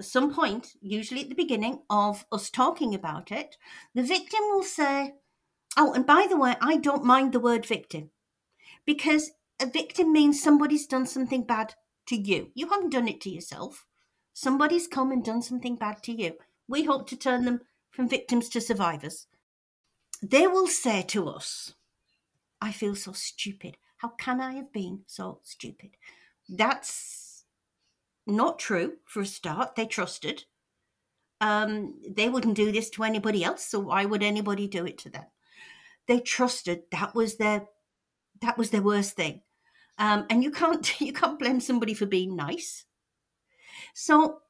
some 0.00 0.34
point, 0.34 0.74
usually 0.80 1.22
at 1.22 1.28
the 1.30 1.34
beginning 1.34 1.80
of 1.88 2.26
us 2.30 2.50
talking 2.50 2.94
about 2.94 3.32
it, 3.32 3.56
the 3.94 4.02
victim 4.02 4.40
will 4.50 4.62
say, 4.62 5.14
Oh, 5.76 5.92
and 5.92 6.06
by 6.06 6.26
the 6.28 6.36
way, 6.36 6.56
I 6.60 6.76
don't 6.76 7.04
mind 7.04 7.32
the 7.32 7.40
word 7.40 7.66
victim 7.66 8.10
because 8.84 9.32
a 9.60 9.66
victim 9.66 10.12
means 10.12 10.42
somebody's 10.42 10.86
done 10.86 11.06
something 11.06 11.42
bad 11.42 11.74
to 12.06 12.16
you. 12.16 12.50
You 12.54 12.68
haven't 12.68 12.90
done 12.90 13.08
it 13.08 13.20
to 13.22 13.30
yourself. 13.30 13.86
Somebody's 14.32 14.86
come 14.86 15.12
and 15.12 15.24
done 15.24 15.42
something 15.42 15.76
bad 15.76 16.02
to 16.04 16.12
you. 16.12 16.34
We 16.68 16.84
hope 16.84 17.08
to 17.08 17.16
turn 17.16 17.44
them 17.44 17.60
from 17.90 18.08
victims 18.08 18.48
to 18.50 18.60
survivors. 18.60 19.26
They 20.22 20.46
will 20.46 20.66
say 20.66 21.02
to 21.08 21.28
us, 21.28 21.74
I 22.60 22.72
feel 22.72 22.94
so 22.94 23.12
stupid. 23.12 23.76
How 23.98 24.08
can 24.08 24.40
I 24.40 24.54
have 24.54 24.72
been 24.72 25.00
so 25.06 25.40
stupid? 25.42 25.90
That's 26.48 27.44
not 28.26 28.58
true 28.58 28.94
for 29.04 29.22
a 29.22 29.26
start. 29.26 29.74
They 29.74 29.86
trusted. 29.86 30.44
Um, 31.40 31.94
they 32.08 32.28
wouldn't 32.28 32.56
do 32.56 32.72
this 32.72 32.90
to 32.90 33.04
anybody 33.04 33.44
else, 33.44 33.64
so 33.64 33.78
why 33.80 34.04
would 34.04 34.22
anybody 34.22 34.66
do 34.66 34.86
it 34.86 34.98
to 34.98 35.10
them? 35.10 35.24
They 36.08 36.20
trusted 36.20 36.82
that 36.90 37.14
was 37.14 37.36
their 37.36 37.66
that 38.40 38.58
was 38.58 38.70
their 38.70 38.82
worst 38.82 39.14
thing. 39.14 39.42
Um, 39.98 40.26
and 40.30 40.42
you 40.42 40.50
can't 40.50 41.00
you 41.00 41.12
can't 41.12 41.38
blame 41.38 41.60
somebody 41.60 41.94
for 41.94 42.06
being 42.06 42.34
nice. 42.34 42.84
So 43.94 44.40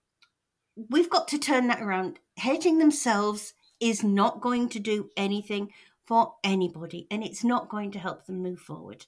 we've 0.91 1.11
got 1.11 1.29
to 1.29 1.38
turn 1.38 1.67
that 1.69 1.83
around. 1.83 2.21
Hating 2.37 2.79
themselves 2.79 3.55
is 3.81 4.03
not 4.03 4.41
going 4.41 4.69
to 4.71 4.79
do 4.79 5.11
anything 5.17 5.73
for 6.07 6.35
anybody, 6.43 7.07
and 7.11 7.23
it's 7.23 7.45
not 7.45 7.69
going 7.69 7.91
to 7.93 7.99
help 7.99 8.27
them 8.27 8.43
move 8.43 8.61
forward. 8.61 9.07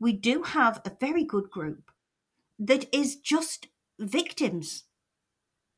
We 0.00 0.12
do 0.12 0.42
have 0.42 0.80
a 0.84 0.96
very 0.98 1.24
good 1.24 1.50
group 1.50 1.92
that 2.58 2.92
is 2.92 3.16
just 3.16 3.68
victims. 4.00 4.84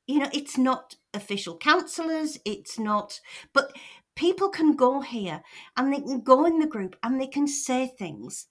You 0.06 0.20
know, 0.20 0.30
it's 0.32 0.56
not 0.56 0.96
official 1.12 1.56
counselors, 1.56 2.38
it's 2.44 2.78
not, 2.78 3.20
but 3.52 3.72
people 4.16 4.48
can 4.48 4.76
go 4.76 5.00
here 5.00 5.42
and 5.76 5.92
they 5.92 6.00
can 6.00 6.20
go 6.20 6.44
in 6.46 6.58
the 6.58 6.66
group 6.66 6.96
and 7.02 7.20
they 7.20 7.26
can 7.26 7.46
say 7.46 7.86
things 7.86 8.46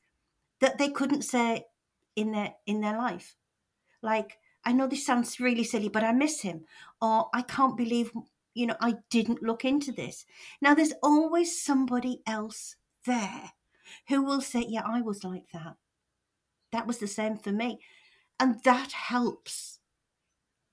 that 0.60 0.78
they 0.78 0.90
couldn't 0.90 1.24
say 1.24 1.66
in 2.16 2.32
their 2.32 2.54
in 2.66 2.82
their 2.82 2.98
life. 2.98 3.36
Like, 4.02 4.38
I 4.66 4.74
know 4.74 4.88
this 4.88 5.06
sounds 5.06 5.40
really 5.40 5.64
silly, 5.64 5.90
but 5.90 6.04
I 6.04 6.12
miss 6.12 6.42
him. 6.42 6.66
Or 7.02 7.30
I 7.34 7.42
can't 7.42 7.78
believe, 7.78 8.12
you 8.54 8.68
know, 8.68 8.76
I 8.82 8.96
didn't 9.10 9.44
look 9.44 9.66
into 9.66 9.92
this. 9.92 10.26
Now 10.62 10.74
there's 10.74 10.94
always 11.02 11.62
somebody 11.62 12.22
else 12.28 12.76
there 13.06 13.52
who 14.08 14.24
will 14.24 14.42
say, 14.42 14.66
Yeah, 14.68 14.84
I 14.86 15.02
was 15.02 15.24
like 15.24 15.46
that. 15.54 15.76
that 16.72 16.88
was 16.88 16.98
the 16.98 17.08
same 17.08 17.38
for 17.38 17.52
me. 17.52 17.80
And 18.40 18.62
that 18.64 18.92
helps 18.92 19.80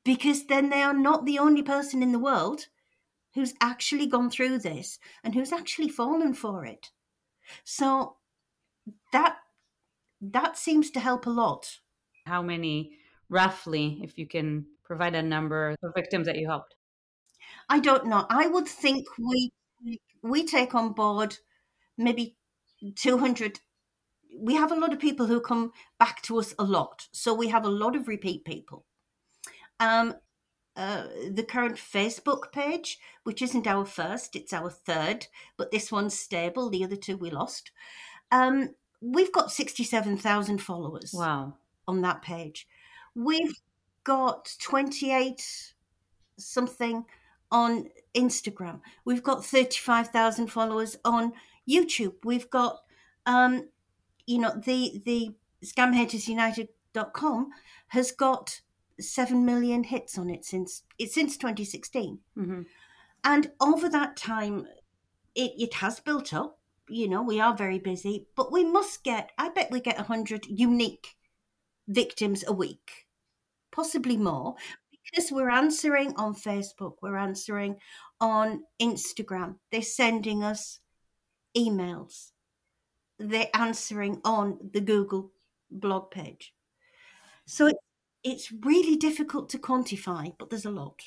because 0.04 0.46
then 0.46 0.70
they 0.70 0.82
are 0.82 0.94
not 0.94 1.26
the 1.26 1.38
only 1.38 1.62
person 1.62 2.02
in 2.02 2.12
the 2.12 2.18
world 2.18 2.66
who's 3.34 3.54
actually 3.60 4.06
gone 4.06 4.30
through 4.30 4.58
this 4.58 4.98
and 5.22 5.34
who's 5.34 5.52
actually 5.52 5.88
fallen 5.88 6.34
for 6.34 6.64
it. 6.64 6.90
So 7.64 8.16
that 9.12 9.36
that 10.20 10.58
seems 10.58 10.90
to 10.92 11.00
help 11.00 11.26
a 11.26 11.30
lot. 11.30 11.78
How 12.26 12.42
many 12.42 12.92
roughly 13.28 14.00
if 14.02 14.18
you 14.18 14.26
can 14.26 14.66
provide 14.84 15.14
a 15.14 15.22
number 15.22 15.76
of 15.82 15.94
victims 15.94 16.26
that 16.26 16.36
you 16.36 16.48
helped? 16.48 16.74
I 17.68 17.80
don't 17.80 18.06
know. 18.06 18.26
I 18.28 18.46
would 18.46 18.68
think 18.68 19.06
we 19.18 19.52
we 20.22 20.44
take 20.44 20.74
on 20.74 20.92
board 20.92 21.38
maybe 21.96 22.36
200 22.96 23.60
we 24.38 24.54
have 24.54 24.72
a 24.72 24.76
lot 24.76 24.92
of 24.92 24.98
people 24.98 25.26
who 25.26 25.40
come 25.40 25.72
back 25.98 26.22
to 26.22 26.38
us 26.38 26.54
a 26.58 26.64
lot 26.64 27.08
so 27.12 27.34
we 27.34 27.48
have 27.48 27.64
a 27.64 27.68
lot 27.68 27.96
of 27.96 28.08
repeat 28.08 28.44
people 28.44 28.84
um 29.78 30.14
uh, 30.80 31.04
the 31.30 31.42
current 31.42 31.76
Facebook 31.76 32.52
page, 32.52 32.98
which 33.24 33.42
isn't 33.42 33.66
our 33.66 33.84
first, 33.84 34.34
it's 34.34 34.54
our 34.54 34.70
third, 34.70 35.26
but 35.58 35.70
this 35.70 35.92
one's 35.92 36.18
stable. 36.18 36.70
The 36.70 36.82
other 36.82 36.96
two 36.96 37.18
we 37.18 37.28
lost. 37.28 37.70
Um, 38.32 38.70
we've 39.02 39.30
got 39.30 39.52
67,000 39.52 40.56
followers. 40.56 41.12
Wow. 41.12 41.56
On 41.86 42.00
that 42.00 42.22
page. 42.22 42.66
We've 43.14 43.60
got 44.04 44.56
28 44.58 45.74
something 46.38 47.04
on 47.52 47.90
Instagram. 48.14 48.80
We've 49.04 49.22
got 49.22 49.44
35,000 49.44 50.46
followers 50.46 50.96
on 51.04 51.34
YouTube. 51.68 52.14
We've 52.24 52.48
got, 52.48 52.78
um, 53.26 53.68
you 54.26 54.38
know, 54.38 54.54
the, 54.64 55.02
the 55.04 55.34
scamhatersunited.com 55.62 57.50
has 57.88 58.12
got 58.12 58.60
7 59.00 59.44
million 59.44 59.84
hits 59.84 60.18
on 60.18 60.30
it 60.30 60.44
since 60.44 60.82
it's 60.98 61.14
since 61.14 61.36
2016. 61.36 62.18
Mm-hmm. 62.38 62.62
And 63.24 63.50
over 63.60 63.88
that 63.88 64.16
time, 64.16 64.66
it, 65.34 65.52
it 65.58 65.74
has 65.74 66.00
built 66.00 66.32
up. 66.32 66.58
You 66.88 67.08
know, 67.08 67.22
we 67.22 67.40
are 67.40 67.56
very 67.56 67.78
busy, 67.78 68.26
but 68.34 68.50
we 68.52 68.64
must 68.64 69.04
get, 69.04 69.30
I 69.38 69.50
bet 69.50 69.70
we 69.70 69.80
get 69.80 69.96
100 69.96 70.46
unique 70.46 71.14
victims 71.86 72.44
a 72.46 72.52
week, 72.52 73.06
possibly 73.70 74.16
more, 74.16 74.56
because 74.90 75.30
we're 75.30 75.50
answering 75.50 76.14
on 76.16 76.34
Facebook, 76.34 76.94
we're 77.00 77.16
answering 77.16 77.76
on 78.20 78.64
Instagram, 78.80 79.56
they're 79.70 79.82
sending 79.82 80.42
us 80.42 80.80
emails, 81.56 82.32
they're 83.18 83.50
answering 83.54 84.20
on 84.24 84.58
the 84.72 84.80
Google 84.80 85.30
blog 85.70 86.10
page. 86.10 86.54
So 87.46 87.66
it, 87.66 87.76
it's 88.22 88.52
really 88.52 88.96
difficult 88.96 89.48
to 89.50 89.58
quantify, 89.58 90.32
but 90.38 90.50
there's 90.50 90.64
a 90.64 90.70
lot. 90.70 91.02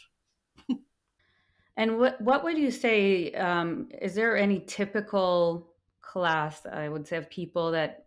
and 1.78 1.98
what 1.98 2.20
what 2.22 2.44
would 2.44 2.58
you 2.58 2.72
say? 2.72 3.32
Um, 3.34 3.90
is 4.02 4.16
there 4.16 4.38
any 4.38 4.60
typical 4.60 5.70
class 6.02 6.66
I 6.66 6.90
would 6.90 7.08
say 7.08 7.18
of 7.18 7.30
people 7.30 7.72
that 7.72 8.06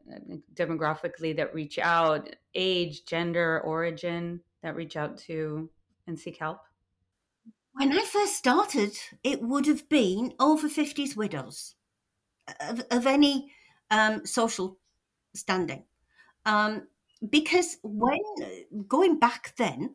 demographically 0.55 1.37
that 1.37 1.55
reach 1.55 1.79
out, 1.79 2.29
age, 2.55 3.05
gender, 3.05 3.61
origin 3.65 4.41
that 4.63 4.77
reach 4.77 4.97
out 4.97 5.19
to 5.27 5.69
and 6.07 6.19
seek 6.19 6.39
help? 6.39 6.61
When 7.73 7.93
I 7.93 8.03
first 8.05 8.37
started, 8.37 8.97
it 9.23 9.43
would 9.43 9.67
have 9.67 9.89
been 9.89 10.33
over 10.41 10.69
50s 10.69 11.15
widows 11.15 11.75
of, 12.61 12.83
of 12.91 13.07
any 13.07 13.53
um, 13.91 14.25
social 14.25 14.79
standing. 15.35 15.85
Um, 16.47 16.87
because 17.29 17.79
when 17.83 18.19
going 18.89 19.19
back 19.19 19.55
then, 19.57 19.95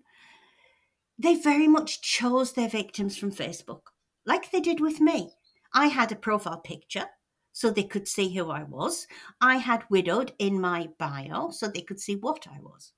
they 1.17 1.35
very 1.35 1.67
much 1.67 2.01
chose 2.01 2.53
their 2.53 2.69
victims 2.69 3.17
from 3.17 3.31
Facebook, 3.31 3.81
like 4.25 4.51
they 4.51 4.60
did 4.60 4.79
with 4.79 4.99
me. 4.99 5.31
I 5.73 5.88
had 5.88 6.12
a 6.12 6.15
profile 6.15 6.60
picture 6.60 7.05
so 7.53 7.69
they 7.69 7.84
could 7.84 8.07
see 8.07 8.34
who 8.34 8.49
I 8.49 8.63
was. 8.63 9.07
I 9.39 9.57
had 9.57 9.84
widowed 9.89 10.34
in 10.39 10.60
my 10.60 10.89
bio 10.97 11.51
so 11.51 11.67
they 11.67 11.81
could 11.81 11.99
see 11.99 12.15
what 12.15 12.47
I 12.47 12.60
was. 12.60 12.93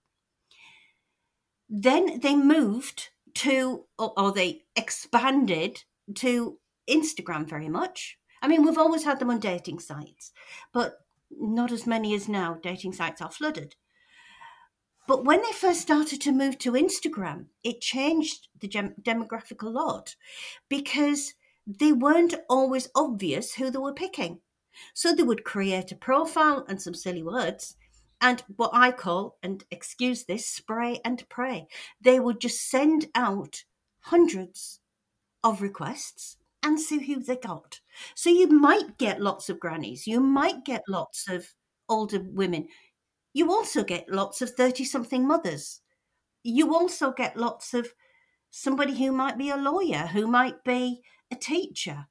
Then 1.69 2.19
they 2.19 2.35
moved 2.35 3.09
to, 3.35 3.85
or, 3.97 4.13
or 4.17 4.31
they 4.31 4.63
expanded 4.75 5.83
to 6.15 6.59
Instagram 6.89 7.49
very 7.49 7.69
much. 7.69 8.17
I 8.41 8.47
mean, 8.47 8.63
we've 8.63 8.77
always 8.77 9.03
had 9.03 9.19
them 9.19 9.29
on 9.29 9.39
dating 9.39 9.79
sites, 9.79 10.31
but 10.73 10.99
not 11.31 11.71
as 11.71 11.87
many 11.87 12.13
as 12.13 12.27
now. 12.27 12.57
Dating 12.61 12.93
sites 12.93 13.21
are 13.21 13.31
flooded. 13.31 13.75
But 15.07 15.25
when 15.25 15.41
they 15.41 15.51
first 15.51 15.81
started 15.81 16.21
to 16.21 16.31
move 16.31 16.57
to 16.59 16.71
Instagram, 16.71 17.47
it 17.63 17.81
changed 17.81 18.47
the 18.59 18.67
gem- 18.67 18.95
demographic 19.01 19.61
a 19.61 19.69
lot 19.69 20.15
because 20.69 21.33
they 21.67 21.91
weren't 21.91 22.35
always 22.49 22.89
obvious 22.95 23.53
who 23.53 23.69
they 23.69 23.79
were 23.79 23.93
picking. 23.93 24.39
So 24.93 25.13
they 25.13 25.23
would 25.23 25.43
create 25.43 25.91
a 25.91 25.95
profile 25.95 26.65
and 26.67 26.81
some 26.81 26.93
silly 26.93 27.23
words 27.23 27.75
and 28.23 28.41
what 28.55 28.71
I 28.73 28.93
call, 28.93 29.37
and 29.43 29.65
excuse 29.69 30.23
this, 30.23 30.47
spray 30.47 31.01
and 31.03 31.27
pray. 31.27 31.67
They 31.99 32.21
would 32.21 32.39
just 32.39 32.69
send 32.69 33.07
out 33.15 33.65
hundreds 33.99 34.79
of 35.43 35.61
requests 35.61 36.37
and 36.63 36.79
see 36.79 37.05
who 37.05 37.21
they 37.21 37.35
got. 37.35 37.81
So 38.15 38.29
you 38.29 38.47
might 38.47 38.97
get 38.97 39.21
lots 39.21 39.49
of 39.49 39.59
grannies, 39.59 40.07
you 40.07 40.21
might 40.21 40.63
get 40.63 40.83
lots 40.87 41.29
of 41.29 41.53
older 41.89 42.21
women, 42.21 42.69
you 43.33 43.51
also 43.51 43.83
get 43.83 44.09
lots 44.09 44.41
of 44.41 44.51
30 44.51 44.83
something 44.85 45.27
mothers. 45.27 45.81
You 46.43 46.73
also 46.73 47.11
get 47.11 47.35
lots 47.35 47.73
of 47.73 47.87
somebody 48.51 48.95
who 48.95 49.11
might 49.11 49.37
be 49.37 49.49
a 49.49 49.57
lawyer, 49.57 50.07
who 50.07 50.27
might 50.27 50.63
be 50.63 51.01
a 51.31 51.35
teacher. 51.35 52.05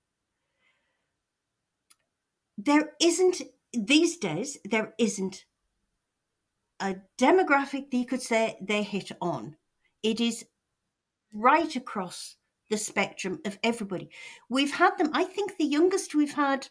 There 2.59 2.91
isn't, 3.01 3.43
these 3.73 4.17
days, 4.17 4.59
there 4.65 4.95
isn't 4.99 5.45
a 6.81 6.97
demographic 7.19 7.91
that 7.91 7.97
you 7.97 8.07
could 8.07 8.23
say 8.23 8.59
they 8.61 8.83
hit 8.83 9.13
on. 9.21 9.57
It 10.03 10.21
is 10.21 10.45
right 11.33 11.75
across 11.77 12.37
the 12.71 12.77
spectrum 12.77 13.39
of 13.47 13.59
everybody. 13.63 14.11
We've 14.49 14.73
had 14.73 14.97
them, 14.99 15.11
I 15.13 15.25
think 15.25 15.57
the 15.57 15.65
youngest 15.65 16.15
we've 16.15 16.35
had 16.35 16.69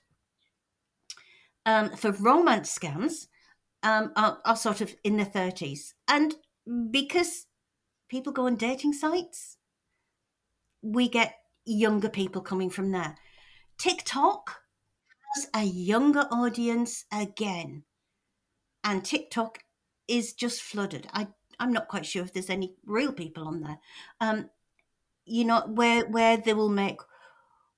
um, 1.66 1.96
for 1.96 2.12
romance 2.12 2.78
scams 2.78 3.28
um, 3.84 4.12
are, 4.16 4.40
are 4.46 4.56
sort 4.56 4.82
of 4.82 4.96
in 5.04 5.18
their 5.18 5.26
30s. 5.26 5.94
And 6.08 6.36
because 6.92 7.48
people 8.10 8.34
go 8.34 8.46
on 8.46 8.56
dating 8.56 8.94
sites, 8.94 9.58
we 10.82 11.08
get 11.08 11.36
younger 11.66 12.10
people 12.10 12.42
coming 12.42 12.70
from 12.70 12.92
there. 12.92 13.16
TikTok 13.78 14.62
has 15.36 15.48
a 15.56 15.64
younger 15.64 16.28
audience 16.32 17.06
again. 17.12 17.84
And 18.84 19.04
TikTok 19.04 19.60
is 20.08 20.34
just 20.34 20.62
flooded. 20.62 21.08
I, 21.14 21.28
I'm 21.60 21.72
not 21.72 21.88
quite 21.88 22.06
sure 22.06 22.24
if 22.24 22.34
there's 22.34 22.50
any 22.50 22.76
real 22.86 23.14
people 23.14 23.48
on 23.48 23.62
there. 23.62 23.80
Um, 24.20 24.50
you 25.26 25.46
know, 25.46 25.62
where 25.68 26.06
where 26.08 26.38
they 26.38 26.54
will 26.54 26.70
make 26.70 27.00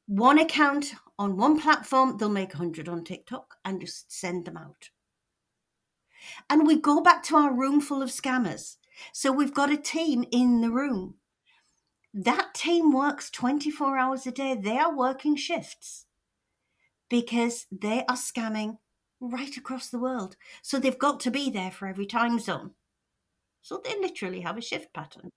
one 0.08 0.40
account 0.40 0.94
on 1.20 1.38
one 1.38 1.60
platform, 1.60 2.18
they'll 2.18 2.30
make 2.30 2.54
100 2.54 2.90
on 2.90 3.04
TikTok 3.04 3.56
and 3.64 3.82
just 3.82 4.12
send 4.12 4.46
them 4.46 4.58
out. 4.58 4.90
And 6.50 6.68
we 6.68 6.80
go 6.80 7.02
back 7.02 7.24
to 7.24 7.36
our 7.36 7.54
room 7.54 7.82
full 7.82 8.02
of 8.02 8.10
scammers. 8.10 8.78
So 9.12 9.32
we've 9.32 9.54
got 9.54 9.72
a 9.72 9.78
team 9.78 10.26
in 10.32 10.62
the 10.62 10.72
room. 10.72 11.16
That 12.14 12.54
team 12.54 12.94
works 12.94 13.30
24 13.32 13.98
hours 13.98 14.28
a 14.28 14.32
day. 14.32 14.56
They 14.56 14.78
are 14.78 14.96
working 14.96 15.36
shifts 15.36 16.06
because 17.10 17.66
they 17.72 18.06
are 18.08 18.16
scamming 18.16 18.78
right 19.20 19.56
across 19.58 19.90
the 19.90 20.00
world. 20.00 20.36
So 20.62 20.80
they've 20.80 20.98
got 20.98 21.20
to 21.22 21.32
be 21.32 21.50
there 21.50 21.72
for 21.72 21.88
every 21.88 22.06
time 22.06 22.40
zone. 22.40 22.72
So 23.62 23.82
they 23.84 24.00
literally 24.00 24.42
have 24.42 24.58
a 24.58 24.62
shift 24.62 24.94
pattern. 24.94 25.30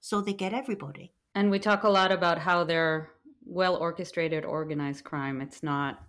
So 0.00 0.20
they 0.20 0.34
get 0.34 0.52
everybody. 0.52 1.12
And 1.34 1.50
we 1.50 1.58
talk 1.58 1.84
a 1.84 1.88
lot 1.88 2.12
about 2.12 2.38
how 2.38 2.64
they're 2.64 3.10
well 3.44 3.76
orchestrated, 3.76 4.44
organized 4.44 5.04
crime. 5.04 5.40
It's 5.40 5.62
not 5.62 6.02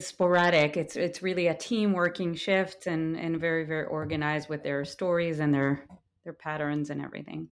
sporadic. 0.00 0.76
It's 0.76 0.96
it's 0.96 1.22
really 1.22 1.46
a 1.46 1.54
team 1.54 1.92
working 1.92 2.34
shift 2.34 2.86
and 2.86 3.16
and 3.16 3.40
very 3.40 3.64
very 3.64 3.86
organized 3.86 4.48
with 4.48 4.62
their 4.62 4.84
stories 4.84 5.40
and 5.40 5.52
their 5.52 5.86
their 6.24 6.32
patterns 6.32 6.90
and 6.90 7.00
everything. 7.02 7.48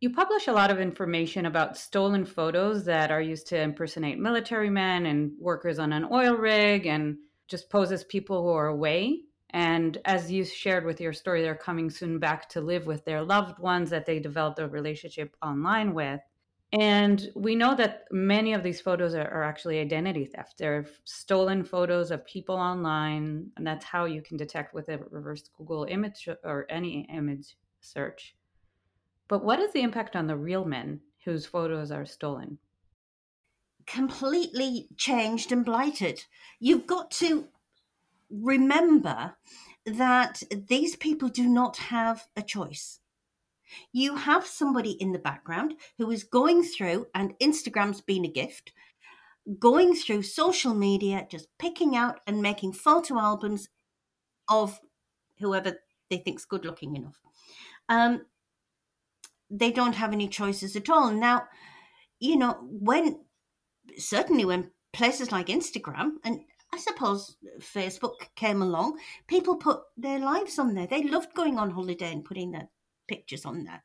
You 0.00 0.10
publish 0.10 0.46
a 0.46 0.52
lot 0.52 0.70
of 0.70 0.80
information 0.80 1.46
about 1.46 1.76
stolen 1.76 2.24
photos 2.24 2.84
that 2.84 3.10
are 3.10 3.20
used 3.20 3.48
to 3.48 3.60
impersonate 3.60 4.18
military 4.18 4.70
men 4.70 5.06
and 5.06 5.32
workers 5.40 5.80
on 5.80 5.92
an 5.92 6.06
oil 6.12 6.34
rig 6.34 6.86
and 6.86 7.16
just 7.48 7.68
pose 7.68 7.90
as 7.90 8.04
people 8.04 8.42
who 8.42 8.50
are 8.50 8.68
away. 8.68 9.22
And 9.50 9.98
as 10.04 10.30
you 10.30 10.44
shared 10.44 10.84
with 10.84 11.00
your 11.00 11.12
story, 11.12 11.42
they're 11.42 11.56
coming 11.56 11.90
soon 11.90 12.18
back 12.20 12.48
to 12.50 12.60
live 12.60 12.86
with 12.86 13.04
their 13.04 13.22
loved 13.22 13.58
ones 13.58 13.90
that 13.90 14.06
they 14.06 14.20
developed 14.20 14.60
a 14.60 14.68
relationship 14.68 15.34
online 15.42 15.94
with. 15.94 16.20
And 16.72 17.30
we 17.34 17.56
know 17.56 17.74
that 17.76 18.04
many 18.10 18.52
of 18.52 18.62
these 18.62 18.80
photos 18.80 19.14
are, 19.14 19.28
are, 19.28 19.42
actually 19.42 19.78
identity 19.78 20.26
theft. 20.26 20.58
They're 20.58 20.84
stolen 21.04 21.64
photos 21.64 22.10
of 22.10 22.26
people 22.26 22.56
online, 22.56 23.50
and 23.56 23.66
that's 23.66 23.86
how 23.86 24.04
you 24.04 24.20
can 24.20 24.36
detect 24.36 24.74
with 24.74 24.90
a 24.90 24.98
reverse 25.10 25.48
Google 25.56 25.84
image 25.84 26.28
or 26.44 26.66
any 26.68 27.06
image 27.10 27.56
search. 27.80 28.36
But 29.28 29.44
what 29.44 29.60
is 29.60 29.72
the 29.72 29.80
impact 29.80 30.14
on 30.14 30.26
the 30.26 30.36
real 30.36 30.66
men 30.66 31.00
whose 31.24 31.46
photos 31.46 31.90
are 31.90 32.04
stolen? 32.04 32.58
Completely 33.86 34.88
changed 34.98 35.52
and 35.52 35.64
blighted. 35.64 36.22
You've 36.60 36.86
got 36.86 37.10
to 37.12 37.48
remember 38.28 39.34
that 39.86 40.42
these 40.68 40.96
people 40.96 41.30
do 41.30 41.48
not 41.48 41.78
have 41.78 42.26
a 42.36 42.42
choice 42.42 43.00
you 43.92 44.16
have 44.16 44.46
somebody 44.46 44.92
in 44.92 45.12
the 45.12 45.18
background 45.18 45.74
who 45.98 46.10
is 46.10 46.24
going 46.24 46.62
through, 46.62 47.06
and 47.14 47.38
Instagram's 47.38 48.00
been 48.00 48.24
a 48.24 48.28
gift, 48.28 48.72
going 49.58 49.94
through 49.94 50.22
social 50.22 50.74
media, 50.74 51.26
just 51.30 51.48
picking 51.58 51.96
out 51.96 52.20
and 52.26 52.42
making 52.42 52.72
photo 52.72 53.18
albums 53.18 53.68
of 54.48 54.78
whoever 55.38 55.78
they 56.10 56.18
think's 56.18 56.44
good 56.44 56.64
looking 56.64 56.96
enough. 56.96 57.20
Um, 57.88 58.22
they 59.50 59.70
don't 59.70 59.94
have 59.94 60.12
any 60.12 60.28
choices 60.28 60.76
at 60.76 60.90
all. 60.90 61.10
Now, 61.10 61.44
you 62.20 62.36
know, 62.36 62.58
when 62.62 63.20
certainly 63.96 64.44
when 64.44 64.70
places 64.92 65.32
like 65.32 65.46
Instagram 65.46 66.12
and 66.24 66.40
I 66.72 66.78
suppose 66.78 67.36
Facebook 67.60 68.14
came 68.36 68.60
along, 68.60 68.98
people 69.26 69.56
put 69.56 69.80
their 69.96 70.18
lives 70.18 70.58
on 70.58 70.74
there. 70.74 70.86
They 70.86 71.02
loved 71.02 71.34
going 71.34 71.58
on 71.58 71.70
holiday 71.70 72.12
and 72.12 72.24
putting 72.24 72.50
their 72.50 72.68
pictures 73.08 73.44
on 73.44 73.64
there, 73.64 73.82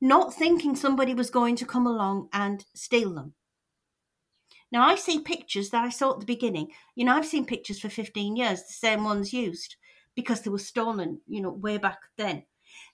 not 0.00 0.34
thinking 0.34 0.74
somebody 0.74 1.14
was 1.14 1.30
going 1.30 1.56
to 1.56 1.66
come 1.66 1.86
along 1.86 2.28
and 2.32 2.64
steal 2.74 3.14
them. 3.14 3.34
Now, 4.72 4.86
I 4.88 4.94
see 4.94 5.20
pictures 5.20 5.68
that 5.70 5.84
I 5.84 5.90
saw 5.90 6.14
at 6.14 6.20
the 6.20 6.26
beginning. 6.26 6.72
You 6.94 7.04
know, 7.04 7.14
I've 7.14 7.26
seen 7.26 7.44
pictures 7.44 7.78
for 7.78 7.90
15 7.90 8.36
years, 8.36 8.62
the 8.62 8.72
same 8.72 9.04
ones 9.04 9.32
used, 9.32 9.76
because 10.14 10.40
they 10.40 10.50
were 10.50 10.58
stolen, 10.58 11.20
you 11.26 11.42
know, 11.42 11.50
way 11.50 11.76
back 11.76 11.98
then. 12.16 12.44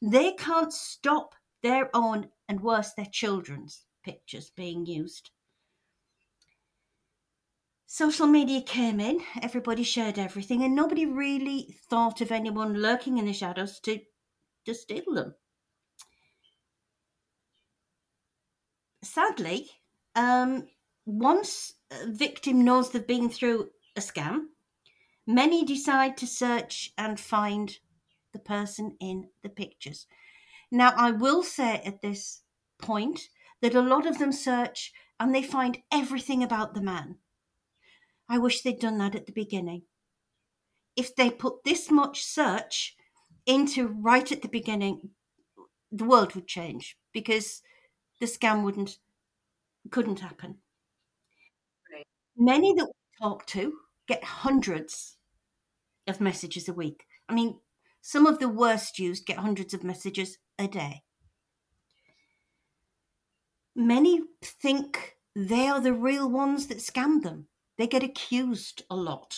They 0.03 0.33
can't 0.33 0.73
stop 0.73 1.37
their 1.63 1.89
own 1.95 2.31
and 2.49 2.61
worse, 2.61 2.93
their 2.95 3.07
children's 3.07 3.85
pictures 4.03 4.51
being 4.57 4.87
used. 4.87 5.31
Social 7.87 8.27
media 8.27 8.61
came 8.61 9.01
in, 9.01 9.21
everybody 9.41 9.83
shared 9.83 10.19
everything, 10.19 10.63
and 10.63 10.75
nobody 10.75 11.07
really 11.07 11.75
thought 11.89 12.21
of 12.21 12.33
anyone 12.33 12.83
lurking 12.83 13.19
in 13.19 13.25
the 13.25 13.33
shadows 13.33 13.81
to, 13.81 14.01
to 14.67 14.75
steal 14.75 15.15
them. 15.15 15.35
Sadly, 19.09 19.71
um, 20.14 20.68
once 21.07 21.75
a 21.90 22.11
victim 22.11 22.64
knows 22.64 22.90
they've 22.90 23.07
been 23.07 23.31
through 23.31 23.71
a 23.97 24.01
scam, 24.01 24.47
many 25.27 25.64
decide 25.64 26.16
to 26.18 26.27
search 26.27 26.92
and 26.99 27.18
find 27.18 27.79
the 28.33 28.38
person 28.38 28.97
in 29.01 29.29
the 29.42 29.49
pictures. 29.49 30.07
Now, 30.71 30.92
I 30.97 31.12
will 31.12 31.42
say 31.42 31.83
at 31.85 32.03
this 32.03 32.42
point 32.81 33.21
that 33.62 33.75
a 33.75 33.81
lot 33.81 34.07
of 34.07 34.18
them 34.18 34.33
search 34.33 34.92
and 35.18 35.35
they 35.35 35.42
find 35.42 35.79
everything 35.92 36.42
about 36.42 36.75
the 36.75 36.83
man. 36.83 37.16
I 38.29 38.38
wish 38.38 38.61
they'd 38.61 38.79
done 38.79 38.99
that 38.99 39.14
at 39.14 39.27
the 39.27 39.33
beginning. 39.33 39.83
If 40.97 41.16
they 41.16 41.31
put 41.31 41.64
this 41.64 41.90
much 41.90 42.23
search 42.23 42.97
into 43.47 43.88
right 43.88 44.31
at 44.31 44.42
the 44.42 44.49
beginning, 44.49 45.11
the 45.90 46.05
world 46.05 46.35
would 46.35 46.47
change 46.47 46.99
because 47.12 47.62
the 48.21 48.27
scam 48.27 48.63
wouldn't 48.63 48.99
couldn't 49.91 50.21
happen. 50.21 50.57
Right. 51.93 52.07
Many 52.37 52.75
that 52.75 52.87
we 52.87 53.27
talk 53.27 53.47
to 53.47 53.73
get 54.07 54.23
hundreds 54.25 55.17
of 56.07 56.21
messages 56.21 56.69
a 56.69 56.73
week. 56.73 57.07
I 57.29 57.35
mean, 57.35 57.59
some 58.01 58.27
of 58.27 58.39
the 58.39 58.49
worst 58.49 58.99
used 58.99 59.27
get 59.27 59.39
hundreds 59.39 59.75
of 59.75 59.85
messages 59.85 60.39
a 60.59 60.67
day. 60.67 61.03
Many 63.75 64.23
think 64.43 65.17
they 65.37 65.69
are 65.69 65.81
the 65.81 65.93
real 65.93 66.29
ones 66.29 66.67
that 66.67 66.79
scam 66.79 67.23
them. 67.23 67.47
They 67.77 67.87
get 67.87 68.03
accused 68.03 68.83
a 68.91 68.97
lot. 68.97 69.37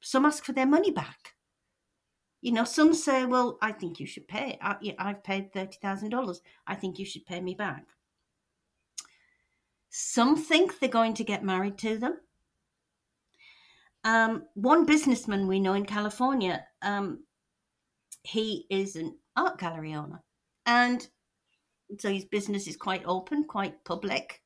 Some 0.00 0.26
ask 0.26 0.44
for 0.44 0.52
their 0.52 0.66
money 0.66 0.90
back. 0.90 1.34
You 2.42 2.52
know, 2.52 2.64
some 2.64 2.94
say, 2.94 3.26
well, 3.26 3.58
I 3.60 3.72
think 3.72 4.00
you 4.00 4.06
should 4.06 4.26
pay. 4.26 4.58
I, 4.60 4.94
have 4.98 5.22
paid 5.22 5.52
$30,000. 5.52 6.40
I 6.66 6.74
think 6.74 6.98
you 6.98 7.04
should 7.04 7.26
pay 7.26 7.40
me 7.40 7.54
back. 7.54 7.84
Some 9.90 10.36
think 10.36 10.78
they're 10.78 10.88
going 10.88 11.14
to 11.14 11.24
get 11.24 11.44
married 11.44 11.76
to 11.78 11.98
them. 11.98 12.18
Um, 14.04 14.44
one 14.54 14.86
businessman 14.86 15.46
we 15.46 15.60
know 15.60 15.74
in 15.74 15.84
California, 15.84 16.64
um, 16.80 17.24
he 18.22 18.66
is 18.70 18.96
an 18.96 19.18
art 19.36 19.58
gallery 19.58 19.94
owner. 19.94 20.22
And 20.64 21.06
so 21.98 22.10
his 22.10 22.24
business 22.24 22.68
is 22.68 22.76
quite 22.76 23.02
open, 23.04 23.44
quite 23.44 23.84
public. 23.84 24.42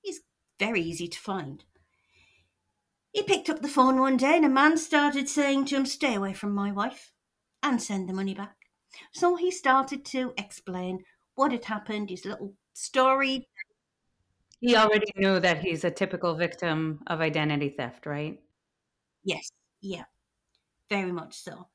He's 0.00 0.20
very 0.58 0.80
easy 0.80 1.08
to 1.08 1.18
find. 1.18 1.62
He 3.12 3.22
picked 3.22 3.50
up 3.50 3.62
the 3.62 3.68
phone 3.68 4.00
one 4.00 4.16
day 4.16 4.36
and 4.36 4.44
a 4.44 4.48
man 4.48 4.76
started 4.78 5.28
saying 5.28 5.66
to 5.66 5.76
him, 5.76 5.86
Stay 5.86 6.14
away 6.14 6.32
from 6.32 6.54
my 6.54 6.72
wife 6.72 7.12
and 7.62 7.82
send 7.82 8.08
the 8.08 8.14
money 8.14 8.34
back. 8.34 8.56
So 9.12 9.36
he 9.36 9.50
started 9.50 10.04
to 10.06 10.32
explain 10.38 11.04
what 11.34 11.52
had 11.52 11.66
happened, 11.66 12.10
his 12.10 12.24
little 12.24 12.54
story 12.72 13.48
he 14.60 14.76
already 14.76 15.12
knew 15.16 15.38
that 15.40 15.62
he's 15.62 15.84
a 15.84 15.90
typical 15.90 16.34
victim 16.34 17.00
of 17.06 17.20
identity 17.20 17.68
theft, 17.68 18.06
right? 18.06 18.40
Yes, 19.24 19.50
yeah, 19.80 20.04
very 20.88 21.12
much 21.12 21.34
so. 21.34 21.68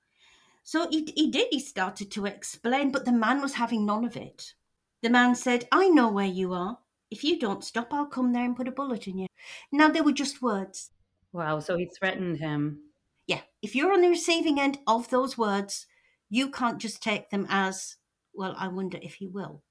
So 0.63 0.89
he, 0.89 1.11
he 1.15 1.31
did, 1.31 1.47
he 1.51 1.59
started 1.59 2.11
to 2.11 2.25
explain, 2.25 2.91
but 2.91 3.05
the 3.05 3.11
man 3.11 3.41
was 3.41 3.55
having 3.55 3.85
none 3.85 4.05
of 4.05 4.15
it. 4.15 4.53
The 5.01 5.09
man 5.09 5.35
said, 5.35 5.67
I 5.71 5.89
know 5.89 6.11
where 6.11 6.25
you 6.25 6.53
are. 6.53 6.77
If 7.09 7.23
you 7.23 7.39
don't 7.39 7.63
stop, 7.63 7.89
I'll 7.91 8.05
come 8.05 8.31
there 8.31 8.45
and 8.45 8.55
put 8.55 8.67
a 8.67 8.71
bullet 8.71 9.07
in 9.07 9.17
you. 9.17 9.27
Now, 9.71 9.89
they 9.89 10.01
were 10.01 10.13
just 10.13 10.41
words. 10.41 10.91
Wow, 11.33 11.59
so 11.59 11.77
he 11.77 11.89
threatened 11.99 12.37
him. 12.37 12.79
Yeah, 13.27 13.41
if 13.61 13.75
you're 13.75 13.91
on 13.91 14.01
the 14.01 14.09
receiving 14.09 14.59
end 14.59 14.79
of 14.87 15.09
those 15.09 15.37
words, 15.37 15.87
you 16.29 16.49
can't 16.49 16.79
just 16.79 17.01
take 17.01 17.29
them 17.29 17.47
as, 17.49 17.97
well, 18.33 18.55
I 18.57 18.67
wonder 18.67 18.99
if 19.01 19.15
he 19.15 19.27
will. 19.27 19.63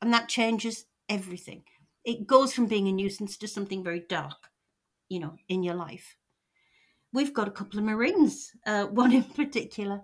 And 0.00 0.12
that 0.12 0.28
changes 0.28 0.86
everything 1.08 1.64
it 2.04 2.26
goes 2.26 2.52
from 2.52 2.66
being 2.66 2.88
a 2.88 2.92
nuisance 2.92 3.36
to 3.38 3.48
something 3.48 3.82
very 3.82 4.00
dark, 4.08 4.50
you 5.08 5.18
know, 5.18 5.36
in 5.48 5.62
your 5.62 5.74
life. 5.74 6.16
We've 7.12 7.32
got 7.32 7.48
a 7.48 7.52
couple 7.52 7.78
of 7.78 7.84
Marines, 7.84 8.52
uh, 8.66 8.86
one 8.90 9.12
in 9.12 9.24
particular, 9.24 10.02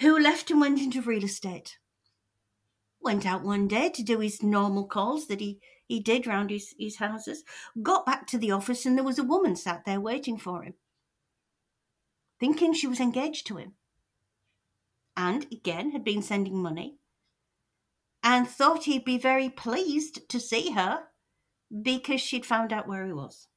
who 0.00 0.18
left 0.18 0.50
and 0.50 0.60
went 0.60 0.80
into 0.80 1.02
real 1.02 1.24
estate. 1.24 1.78
Went 3.02 3.26
out 3.26 3.44
one 3.44 3.68
day 3.68 3.90
to 3.90 4.02
do 4.02 4.20
his 4.20 4.42
normal 4.42 4.86
calls 4.86 5.26
that 5.26 5.40
he, 5.40 5.60
he 5.86 6.00
did 6.00 6.26
round 6.26 6.50
his, 6.50 6.74
his 6.78 6.96
houses, 6.96 7.44
got 7.82 8.06
back 8.06 8.26
to 8.28 8.38
the 8.38 8.50
office, 8.50 8.86
and 8.86 8.96
there 8.96 9.04
was 9.04 9.18
a 9.18 9.24
woman 9.24 9.56
sat 9.56 9.84
there 9.84 10.00
waiting 10.00 10.38
for 10.38 10.62
him, 10.62 10.74
thinking 12.40 12.72
she 12.72 12.86
was 12.86 13.00
engaged 13.00 13.46
to 13.48 13.56
him. 13.56 13.74
And 15.16 15.46
again, 15.52 15.90
had 15.90 16.02
been 16.02 16.22
sending 16.22 16.56
money 16.56 16.96
and 18.24 18.48
thought 18.48 18.84
he'd 18.84 19.04
be 19.04 19.18
very 19.18 19.50
pleased 19.50 20.26
to 20.30 20.40
see 20.40 20.70
her 20.70 21.04
because 21.82 22.22
she'd 22.22 22.46
found 22.46 22.72
out 22.72 22.88
where 22.88 23.06
he 23.06 23.12
was. 23.12 23.48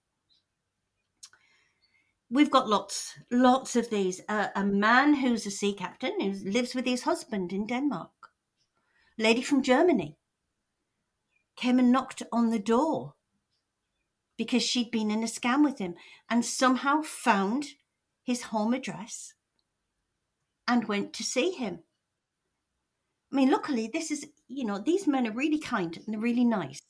We've 2.30 2.52
got 2.52 2.68
lots, 2.68 3.18
lots 3.32 3.78
of 3.78 3.90
these. 3.90 4.20
Uh, 4.28 4.48
a 4.54 4.66
man 4.66 5.16
who's 5.16 5.46
a 5.46 5.52
sea 5.52 5.72
captain 5.72 6.20
who 6.20 6.34
lives 6.50 6.76
with 6.76 6.86
his 6.86 7.04
husband 7.04 7.54
in 7.54 7.66
Denmark. 7.66 8.12
Lady 9.18 9.42
from 9.42 9.64
Germany 9.64 10.18
came 11.56 11.80
and 11.80 11.92
knocked 11.92 12.22
on 12.32 12.50
the 12.50 12.60
door 12.60 13.14
because 14.38 14.62
she'd 14.62 14.92
been 14.92 15.10
in 15.10 15.24
a 15.24 15.28
scam 15.28 15.64
with 15.64 15.80
him 15.80 15.96
and 16.30 16.44
somehow 16.44 17.02
found 17.02 17.66
his 18.24 18.44
home 18.44 18.74
address 18.74 19.34
and 20.68 20.90
went 20.90 21.14
to 21.14 21.24
see 21.24 21.52
him. 21.52 21.80
I 23.32 23.36
mean, 23.36 23.50
luckily, 23.50 23.90
this 23.92 24.12
is, 24.12 24.28
you 24.48 24.66
know, 24.66 24.80
these 24.80 25.08
men 25.08 25.28
are 25.28 25.32
really 25.32 25.60
kind 25.60 25.96
and 25.96 26.06
they're 26.08 26.20
really 26.20 26.46
nice, 26.46 26.82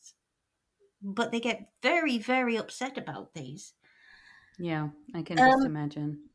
but 1.02 1.32
they 1.32 1.39
get 1.39 1.70
very, 1.82 2.17
very 2.17 2.56
upset 2.56 2.98
about 2.98 3.34
these. 3.34 3.74
Yeah, 4.60 4.89
I 5.13 5.22
can 5.22 5.38
just 5.38 5.58
um, 5.60 5.65
imagine. 5.65 6.30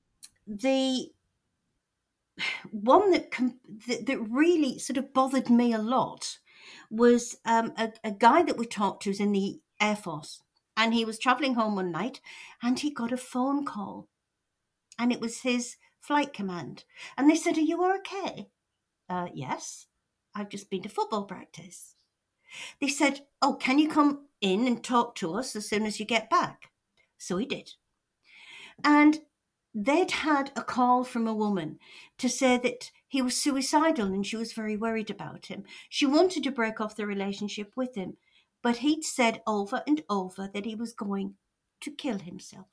The 0.47 1.09
one 2.71 3.11
that, 3.13 3.31
com- 3.31 3.61
that, 3.89 4.07
that 4.07 4.19
really 4.19 4.79
sort 4.79 4.97
of 4.97 5.13
bothered 5.13 5.51
me 5.51 5.73
a 5.73 5.79
lot 5.79 6.39
was 6.91 7.37
um, 7.45 7.73
a, 7.77 7.93
a 8.05 8.13
guy 8.13 8.43
that 8.43 8.57
we 8.57 8.67
talked 8.67 9.03
to 9.05 9.11
is 9.11 9.21
in 9.21 9.33
the 9.33 9.61
Air 9.81 9.97
Force, 9.97 10.43
and 10.77 10.95
he 10.95 11.05
was 11.05 11.19
traveling 11.19 11.55
home 11.55 11.75
one 11.77 11.91
night, 11.91 12.21
and 12.63 12.79
he 12.79 12.91
got 12.91 13.13
a 13.13 13.17
phone 13.17 13.65
call, 13.65 14.09
and 14.99 15.13
it 15.13 15.21
was 15.21 15.41
his 15.41 15.77
flight 16.01 16.33
command, 16.33 16.85
and 17.17 17.29
they 17.29 17.35
said, 17.35 17.59
"Are 17.59 17.61
you 17.61 17.85
okay?" 17.97 18.49
Uh, 19.09 19.29
yes. 19.35 19.87
I've 20.35 20.49
just 20.49 20.71
been 20.71 20.83
to 20.83 20.89
football 20.89 21.25
practice. 21.25 21.95
They 22.81 22.89
said, 22.89 23.21
Oh, 23.41 23.55
can 23.55 23.79
you 23.79 23.89
come 23.89 24.27
in 24.41 24.67
and 24.67 24.83
talk 24.83 25.15
to 25.17 25.35
us 25.35 25.57
as 25.57 25.69
soon 25.69 25.87
as 25.87 25.99
you 25.99 26.07
get 26.07 26.31
back? 26.31 26.71
So 27.19 27.37
he 27.37 27.47
did. 27.47 27.73
And 28.85 29.21
they'd 29.75 30.11
had 30.11 30.51
a 30.57 30.63
call 30.63 31.05
from 31.05 31.27
a 31.27 31.35
woman 31.35 31.79
to 32.19 32.29
say 32.29 32.59
that 32.59 32.91
he 33.09 33.23
was 33.23 33.37
suicidal 33.37 34.07
and 34.07 34.27
she 34.27 34.37
was 34.37 34.53
very 34.53 34.77
worried 34.77 35.11
about 35.11 35.47
him. 35.47 35.65
She 35.89 36.07
wanted 36.07 36.43
to 36.45 36.51
break 36.51 36.81
off 36.81 36.97
the 36.97 37.07
relationship 37.07 37.73
with 37.77 37.95
him, 37.95 38.17
but 38.63 38.79
he'd 38.79 39.05
said 39.05 39.43
over 39.47 39.83
and 39.87 40.03
over 40.11 40.49
that 40.53 40.65
he 40.65 40.75
was 40.75 40.93
going 40.93 41.35
to 41.81 41.91
kill 41.91 42.19
himself. 42.19 42.67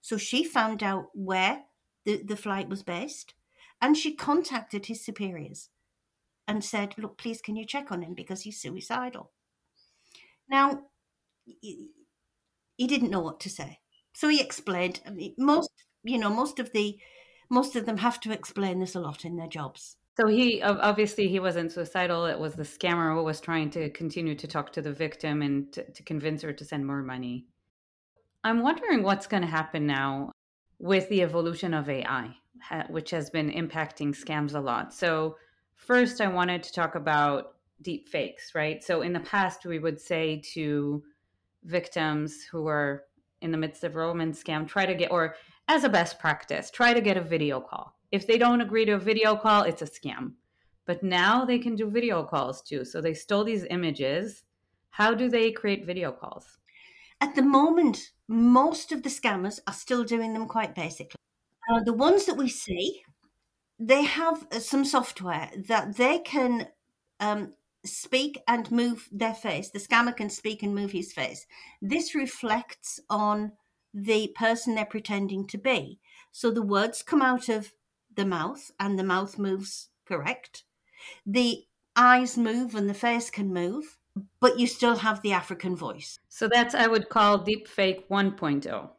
So 0.00 0.16
she 0.16 0.44
found 0.44 0.82
out 0.82 1.06
where 1.14 1.62
the, 2.04 2.22
the 2.22 2.36
flight 2.36 2.68
was 2.68 2.82
based 2.82 3.34
and 3.80 3.96
she 3.96 4.14
contacted 4.14 4.86
his 4.86 5.04
superiors 5.04 5.68
and 6.50 6.64
said, 6.64 6.94
Look, 6.98 7.16
please, 7.16 7.40
can 7.40 7.54
you 7.54 7.64
check 7.64 7.92
on 7.92 8.02
him 8.02 8.12
because 8.14 8.42
he's 8.42 8.60
suicidal? 8.60 9.30
Now, 10.48 10.80
he, 11.46 11.88
didn't 12.76 13.10
know 13.10 13.20
what 13.20 13.38
to 13.40 13.48
say. 13.48 13.78
So 14.14 14.28
he 14.28 14.40
explained. 14.40 15.00
I 15.06 15.10
mean, 15.10 15.34
most, 15.38 15.70
you 16.02 16.18
know, 16.18 16.28
most 16.28 16.58
of 16.58 16.72
the, 16.72 16.98
most 17.48 17.76
of 17.76 17.86
them 17.86 17.98
have 17.98 18.18
to 18.22 18.32
explain 18.32 18.80
this 18.80 18.96
a 18.96 19.00
lot 19.00 19.24
in 19.24 19.36
their 19.36 19.46
jobs. 19.46 19.96
So 20.16 20.26
he 20.26 20.60
obviously 20.60 21.28
he 21.28 21.38
wasn't 21.38 21.70
suicidal. 21.70 22.26
It 22.26 22.38
was 22.38 22.54
the 22.54 22.64
scammer 22.64 23.14
who 23.14 23.22
was 23.22 23.40
trying 23.40 23.70
to 23.70 23.88
continue 23.90 24.34
to 24.34 24.48
talk 24.48 24.72
to 24.72 24.82
the 24.82 24.92
victim 24.92 25.40
and 25.40 25.72
to, 25.72 25.88
to 25.92 26.02
convince 26.02 26.42
her 26.42 26.52
to 26.52 26.64
send 26.64 26.84
more 26.84 27.02
money. 27.02 27.46
I'm 28.42 28.62
wondering 28.62 29.04
what's 29.04 29.28
going 29.28 29.42
to 29.42 29.48
happen 29.48 29.86
now 29.86 30.32
with 30.80 31.08
the 31.10 31.22
evolution 31.22 31.74
of 31.74 31.88
AI, 31.88 32.34
which 32.88 33.10
has 33.12 33.30
been 33.30 33.50
impacting 33.50 34.16
scams 34.16 34.54
a 34.54 34.60
lot. 34.60 34.92
So 34.92 35.36
first, 35.80 36.20
I 36.20 36.28
wanted 36.28 36.62
to 36.62 36.72
talk 36.72 36.94
about 36.94 37.54
deep 37.82 38.08
fakes, 38.08 38.54
right? 38.54 38.84
So 38.84 39.02
in 39.02 39.12
the 39.12 39.20
past, 39.20 39.64
we 39.64 39.78
would 39.78 40.00
say 40.00 40.42
to 40.54 41.02
victims 41.64 42.44
who 42.50 42.66
are 42.68 43.04
in 43.40 43.50
the 43.50 43.58
midst 43.58 43.84
of 43.84 43.96
romance 43.96 44.42
scam, 44.42 44.68
try 44.68 44.86
to 44.86 44.94
get, 44.94 45.10
or 45.10 45.34
as 45.68 45.84
a 45.84 45.88
best 45.88 46.18
practice, 46.18 46.70
try 46.70 46.92
to 46.92 47.00
get 47.00 47.16
a 47.16 47.22
video 47.22 47.60
call. 47.60 47.96
If 48.12 48.26
they 48.26 48.38
don't 48.38 48.60
agree 48.60 48.84
to 48.84 48.92
a 48.92 48.98
video 48.98 49.36
call, 49.36 49.62
it's 49.62 49.82
a 49.82 49.86
scam. 49.86 50.32
But 50.86 51.02
now 51.02 51.44
they 51.44 51.58
can 51.58 51.76
do 51.76 51.88
video 51.88 52.24
calls 52.24 52.62
too. 52.62 52.84
So 52.84 53.00
they 53.00 53.14
stole 53.14 53.44
these 53.44 53.66
images. 53.70 54.44
How 54.90 55.14
do 55.14 55.28
they 55.28 55.52
create 55.52 55.86
video 55.86 56.12
calls? 56.12 56.58
At 57.20 57.34
the 57.34 57.42
moment, 57.42 58.10
most 58.28 58.92
of 58.92 59.02
the 59.02 59.08
scammers 59.08 59.60
are 59.66 59.74
still 59.74 60.04
doing 60.04 60.34
them 60.34 60.46
quite 60.46 60.74
basically. 60.74 61.20
Uh, 61.70 61.80
the 61.84 61.92
ones 61.92 62.26
that 62.26 62.36
we 62.36 62.48
see, 62.48 63.02
they 63.80 64.04
have 64.04 64.46
uh, 64.52 64.60
some 64.60 64.84
software 64.84 65.50
that 65.56 65.96
they 65.96 66.18
can 66.18 66.68
um, 67.18 67.54
speak 67.84 68.42
and 68.46 68.70
move 68.70 69.08
their 69.10 69.34
face. 69.34 69.70
The 69.70 69.78
scammer 69.78 70.14
can 70.14 70.28
speak 70.28 70.62
and 70.62 70.74
move 70.74 70.92
his 70.92 71.12
face. 71.12 71.46
This 71.80 72.14
reflects 72.14 73.00
on 73.08 73.52
the 73.94 74.32
person 74.36 74.74
they're 74.74 74.84
pretending 74.84 75.46
to 75.48 75.58
be. 75.58 75.98
So 76.30 76.50
the 76.50 76.62
words 76.62 77.02
come 77.02 77.22
out 77.22 77.48
of 77.48 77.72
the 78.14 78.26
mouth 78.26 78.70
and 78.78 78.98
the 78.98 79.04
mouth 79.04 79.38
moves 79.38 79.88
correct. 80.04 80.64
The 81.26 81.64
eyes 81.96 82.36
move 82.36 82.74
and 82.74 82.88
the 82.88 82.94
face 82.94 83.30
can 83.30 83.52
move, 83.52 83.96
but 84.40 84.58
you 84.58 84.66
still 84.66 84.96
have 84.96 85.22
the 85.22 85.32
African 85.32 85.74
voice. 85.74 86.18
So 86.28 86.48
that's 86.48 86.74
I 86.74 86.86
would 86.86 87.08
call 87.08 87.38
deepfake 87.38 88.06
1.0. 88.08 88.90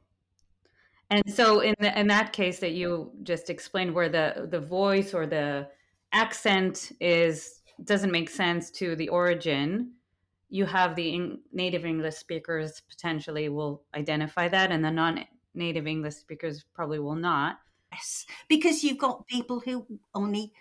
And 1.11 1.29
so 1.29 1.59
in 1.59 1.75
the, 1.79 1.99
in 1.99 2.07
that 2.07 2.31
case 2.31 2.59
that 2.59 2.71
you 2.71 3.11
just 3.23 3.49
explained 3.49 3.93
where 3.93 4.07
the 4.07 4.47
the 4.49 4.61
voice 4.61 5.13
or 5.13 5.27
the 5.27 5.67
accent 6.13 6.93
is 7.01 7.61
doesn't 7.83 8.11
make 8.11 8.29
sense 8.29 8.71
to 8.71 8.95
the 8.95 9.09
origin, 9.09 9.91
you 10.49 10.65
have 10.65 10.95
the 10.95 11.37
native 11.51 11.85
English 11.85 12.15
speakers 12.15 12.81
potentially 12.89 13.49
will 13.49 13.83
identify 13.93 14.47
that, 14.47 14.71
and 14.71 14.83
the 14.85 14.91
non-native 14.91 15.85
English 15.85 16.15
speakers 16.15 16.63
probably 16.73 16.99
will 16.99 17.15
not. 17.15 17.59
Yes, 17.91 18.25
because 18.47 18.81
you've 18.81 18.97
got 18.97 19.27
people 19.27 19.59
who 19.59 19.85
only 20.15 20.53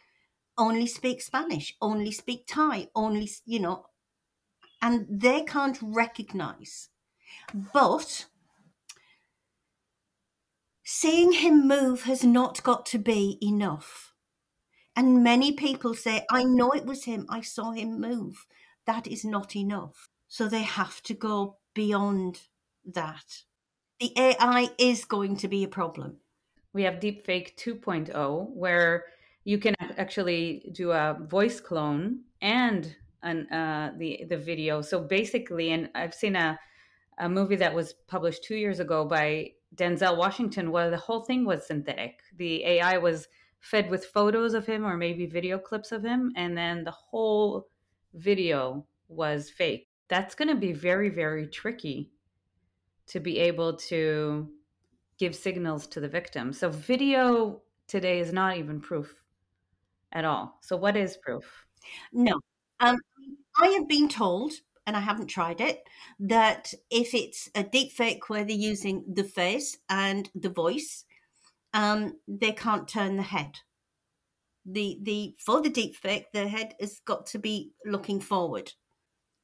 only 0.59 0.87
speak 0.87 1.23
Spanish, 1.23 1.77
only 1.81 2.11
speak 2.11 2.45
Thai, 2.49 2.89
only 2.97 3.31
you 3.47 3.61
know, 3.61 3.87
and 4.83 5.07
they 5.09 5.43
can't 5.43 5.79
recognize. 5.81 6.89
But 7.73 8.27
seeing 10.91 11.33
him 11.33 11.69
move 11.69 12.03
has 12.03 12.25
not 12.25 12.63
got 12.63 12.85
to 12.85 12.99
be 12.99 13.39
enough 13.43 14.11
and 14.97 15.23
many 15.23 15.53
people 15.53 15.95
say, 15.95 16.27
I 16.31 16.45
know 16.45 16.73
it 16.73 16.85
was 16.85 17.05
him, 17.05 17.27
I 17.29 17.41
saw 17.41 17.71
him 17.73 18.01
move. 18.01 18.47
That 18.87 19.07
is 19.07 19.25
not 19.25 19.57
enough. 19.57 20.09
So 20.29 20.49
they 20.49 20.63
have 20.63 21.01
to 21.05 21.15
go 21.15 21.57
beyond 21.75 22.41
that. 22.85 23.45
The 24.01 24.13
AI 24.19 24.69
is 24.79 25.05
going 25.05 25.37
to 25.39 25.49
be 25.49 25.65
a 25.65 25.69
problem. 25.69 26.17
We 26.73 26.83
have 26.83 26.95
Deepfake 26.95 27.57
2.0, 27.57 28.51
where 28.51 29.05
you 29.45 29.59
can 29.59 29.75
actually 29.97 30.71
do 30.73 30.93
a 30.93 31.17
voice 31.19 31.61
clone 31.61 32.21
and 32.43 32.95
an, 33.23 33.47
uh, 33.49 33.93
the 33.97 34.25
the 34.29 34.37
video. 34.37 34.83
So 34.83 35.01
basically, 35.01 35.73
and 35.73 35.91
I've 35.95 36.15
seen 36.15 36.37
a 36.37 36.59
a 37.19 37.29
movie 37.29 37.57
that 37.57 37.75
was 37.75 37.95
published 38.07 38.45
two 38.45 38.57
years 38.57 38.81
ago 38.81 39.05
by 39.05 39.53
Denzel 39.77 40.17
Washington, 40.17 40.71
where 40.71 40.91
the 40.91 40.97
whole 40.97 41.23
thing 41.23 41.45
was 41.45 41.67
synthetic. 41.67 42.21
The 42.37 42.65
AI 42.65 42.99
was 42.99 43.29
fed 43.61 43.91
with 43.91 44.07
photos 44.07 44.55
of 44.55 44.67
him 44.67 44.85
or 44.85 44.97
maybe 44.97 45.27
video 45.27 45.59
clips 45.59 45.93
of 45.93 46.05
him, 46.05 46.33
and 46.37 46.57
then 46.57 46.85
the 46.85 46.91
whole 46.91 47.69
video 48.15 48.85
was 49.09 49.51
fake. 49.51 49.89
That's 50.09 50.35
going 50.35 50.49
to 50.49 50.57
be 50.57 50.73
very, 50.73 51.09
very 51.09 51.47
tricky 51.47 52.11
to 53.07 53.21
be 53.21 53.39
able 53.39 53.77
to 53.77 54.49
give 55.19 55.35
signals 55.35 55.87
to 55.89 56.01
the 56.01 56.09
victim. 56.09 56.53
So, 56.53 56.71
video 56.71 57.63
today 57.87 58.21
is 58.21 58.33
not 58.33 58.57
even 58.57 58.81
proof 58.81 59.15
at 60.13 60.25
all. 60.25 60.59
So, 60.63 60.77
what 60.77 60.97
is 60.97 61.17
proof? 61.17 61.67
No. 62.13 62.41
Um, 62.81 62.99
I 63.61 63.69
have 63.69 63.89
been 63.89 64.09
told, 64.09 64.53
and 64.91 64.97
I 64.97 65.01
haven't 65.03 65.29
tried 65.29 65.61
it, 65.61 65.85
that 66.19 66.75
if 66.91 67.15
it's 67.15 67.49
a 67.55 67.63
deep 67.63 67.93
fake 67.93 68.29
where 68.29 68.43
they're 68.43 68.57
using 68.57 69.05
the 69.07 69.23
face 69.23 69.79
and 69.89 70.29
the 70.35 70.49
voice, 70.49 71.05
um, 71.73 72.15
they 72.27 72.51
can't 72.51 72.89
turn 72.89 73.17
the 73.17 73.23
head. 73.23 73.61
The 74.67 74.99
the 75.01 75.37
for 75.39 75.63
the 75.63 75.71
deep 75.71 75.95
fake, 75.95 76.33
the 76.33 76.49
head 76.49 76.75
has 76.81 76.99
got 77.05 77.27
to 77.27 77.39
be 77.39 77.71
looking 77.87 78.19
forward. 78.19 78.73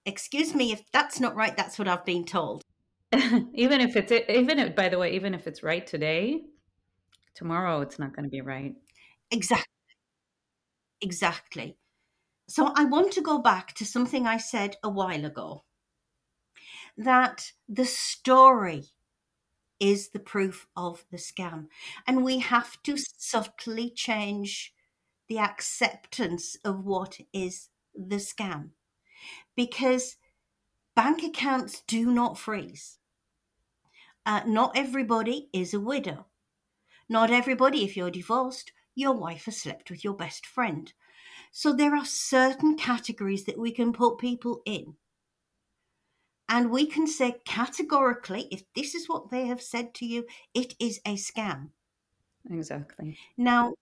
Excuse 0.05 0.53
me 0.53 0.73
if 0.73 0.83
that's 0.91 1.21
not 1.21 1.37
right. 1.37 1.57
That's 1.57 1.79
what 1.79 1.87
I've 1.87 2.05
been 2.05 2.25
told. 2.25 2.65
even 3.13 3.81
if 3.81 3.95
it's 3.95 4.11
even 4.29 4.59
if, 4.59 4.75
by 4.75 4.89
the 4.89 4.99
way, 4.99 5.13
even 5.13 5.33
if 5.33 5.47
it's 5.47 5.63
right 5.63 5.87
today, 5.87 6.43
tomorrow 7.37 7.83
it's 7.83 8.01
not 8.01 8.17
going 8.17 8.25
to 8.25 8.31
be 8.31 8.41
right. 8.41 8.75
Exactly. 9.31 9.65
Exactly. 11.01 11.77
So 12.49 12.73
I 12.75 12.85
want 12.85 13.13
to 13.13 13.23
go 13.23 13.39
back 13.39 13.75
to 13.75 13.85
something 13.85 14.27
I 14.27 14.37
said 14.37 14.77
a 14.83 14.89
while 14.89 15.25
ago 15.25 15.65
that 16.97 17.53
the 17.69 17.85
story 17.85 18.85
is 19.79 20.11
the 20.11 20.19
proof 20.19 20.67
of 20.77 21.05
the 21.11 21.19
scam. 21.19 21.67
And 22.07 22.25
we 22.25 22.39
have 22.39 22.83
to 22.85 22.97
subtly 22.97 23.91
change 23.91 24.73
the 25.29 25.39
acceptance 25.39 26.57
of 26.65 26.85
what 26.85 27.19
is 27.33 27.69
the 27.95 28.17
scam 28.17 28.71
because 29.57 30.17
bank 30.95 31.23
accounts 31.23 31.83
do 31.87 32.13
not 32.13 32.39
freeze. 32.39 32.99
Uh, 34.25 34.43
not 34.47 34.77
everybody 34.77 35.49
is 35.53 35.75
a 35.75 35.81
widow. 35.81 36.27
Not 37.09 37.31
everybody, 37.31 37.85
if 37.85 37.97
you're 37.97 38.11
divorced, 38.11 38.73
your 38.97 39.13
wife 39.13 39.45
has 39.45 39.59
slept 39.59 39.91
with 39.91 40.03
your 40.03 40.15
best 40.15 40.45
friend. 40.45 40.93
So 41.53 41.73
there 41.73 41.95
are 41.95 42.05
certain 42.05 42.77
categories 42.77 43.45
that 43.45 43.59
we 43.59 43.71
can 43.71 43.93
put 43.93 44.19
people 44.19 44.63
in. 44.67 44.95
And 46.49 46.71
we 46.71 46.87
can 46.87 47.07
say 47.07 47.37
categorically, 47.45 48.49
if 48.51 48.63
this 48.75 48.95
is 48.95 49.09
what 49.09 49.31
they 49.31 49.47
have 49.47 49.63
said 49.63 49.95
to 49.95 50.07
you, 50.07 50.27
it 50.55 50.75
is 50.81 51.01
a 51.07 51.15
scam. 51.15 51.71
Exactly. 52.51 53.19
Now, 53.37 53.75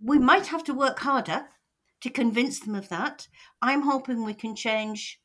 we 0.00 0.18
might 0.18 0.46
have 0.46 0.64
to 0.64 0.74
work 0.74 0.98
harder 0.98 1.46
to 2.02 2.10
convince 2.10 2.60
them 2.60 2.74
of 2.74 2.88
that. 2.90 3.28
I'm 3.62 3.82
hoping 3.82 4.24
we 4.24 4.34
can 4.34 4.54
change, 4.54 5.20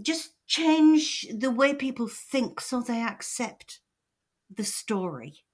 just 0.00 0.34
change 0.46 1.26
the 1.34 1.50
way 1.50 1.74
people 1.74 2.08
think 2.08 2.60
so 2.60 2.80
they 2.80 3.00
accept 3.00 3.80
the 4.54 4.64
story. 4.64 5.44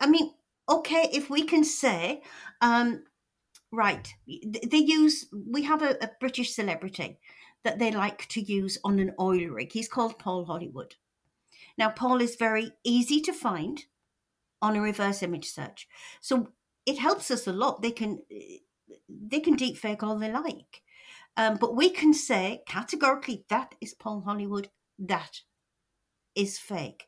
I 0.00 0.06
mean, 0.06 0.32
okay, 0.68 1.08
if 1.12 1.30
we 1.30 1.44
can 1.44 1.64
say, 1.64 2.22
um, 2.60 3.04
right, 3.72 4.12
they 4.26 4.78
use, 4.78 5.26
we 5.32 5.62
have 5.62 5.82
a, 5.82 5.96
a 6.02 6.10
British 6.20 6.54
celebrity 6.54 7.18
that 7.64 7.78
they 7.78 7.90
like 7.90 8.26
to 8.28 8.40
use 8.40 8.78
on 8.84 8.98
an 8.98 9.12
oil 9.18 9.48
rig. 9.48 9.72
He's 9.72 9.88
called 9.88 10.18
Paul 10.18 10.44
Hollywood. 10.44 10.94
Now, 11.78 11.90
Paul 11.90 12.20
is 12.20 12.36
very 12.36 12.72
easy 12.84 13.20
to 13.22 13.32
find 13.32 13.84
on 14.62 14.76
a 14.76 14.80
reverse 14.80 15.22
image 15.22 15.50
search. 15.50 15.88
So 16.20 16.48
it 16.86 16.98
helps 16.98 17.30
us 17.30 17.46
a 17.46 17.52
lot. 17.52 17.82
They 17.82 17.90
can 17.90 18.20
they 19.08 19.40
can 19.40 19.56
deep 19.56 19.76
fake 19.76 20.02
all 20.02 20.18
they 20.18 20.30
like. 20.30 20.82
Um, 21.36 21.58
but 21.60 21.76
we 21.76 21.90
can 21.90 22.14
say 22.14 22.62
categorically 22.66 23.44
that 23.48 23.74
is 23.80 23.94
Paul 23.94 24.22
Hollywood, 24.22 24.68
that 24.98 25.40
is 26.34 26.58
fake. 26.58 27.06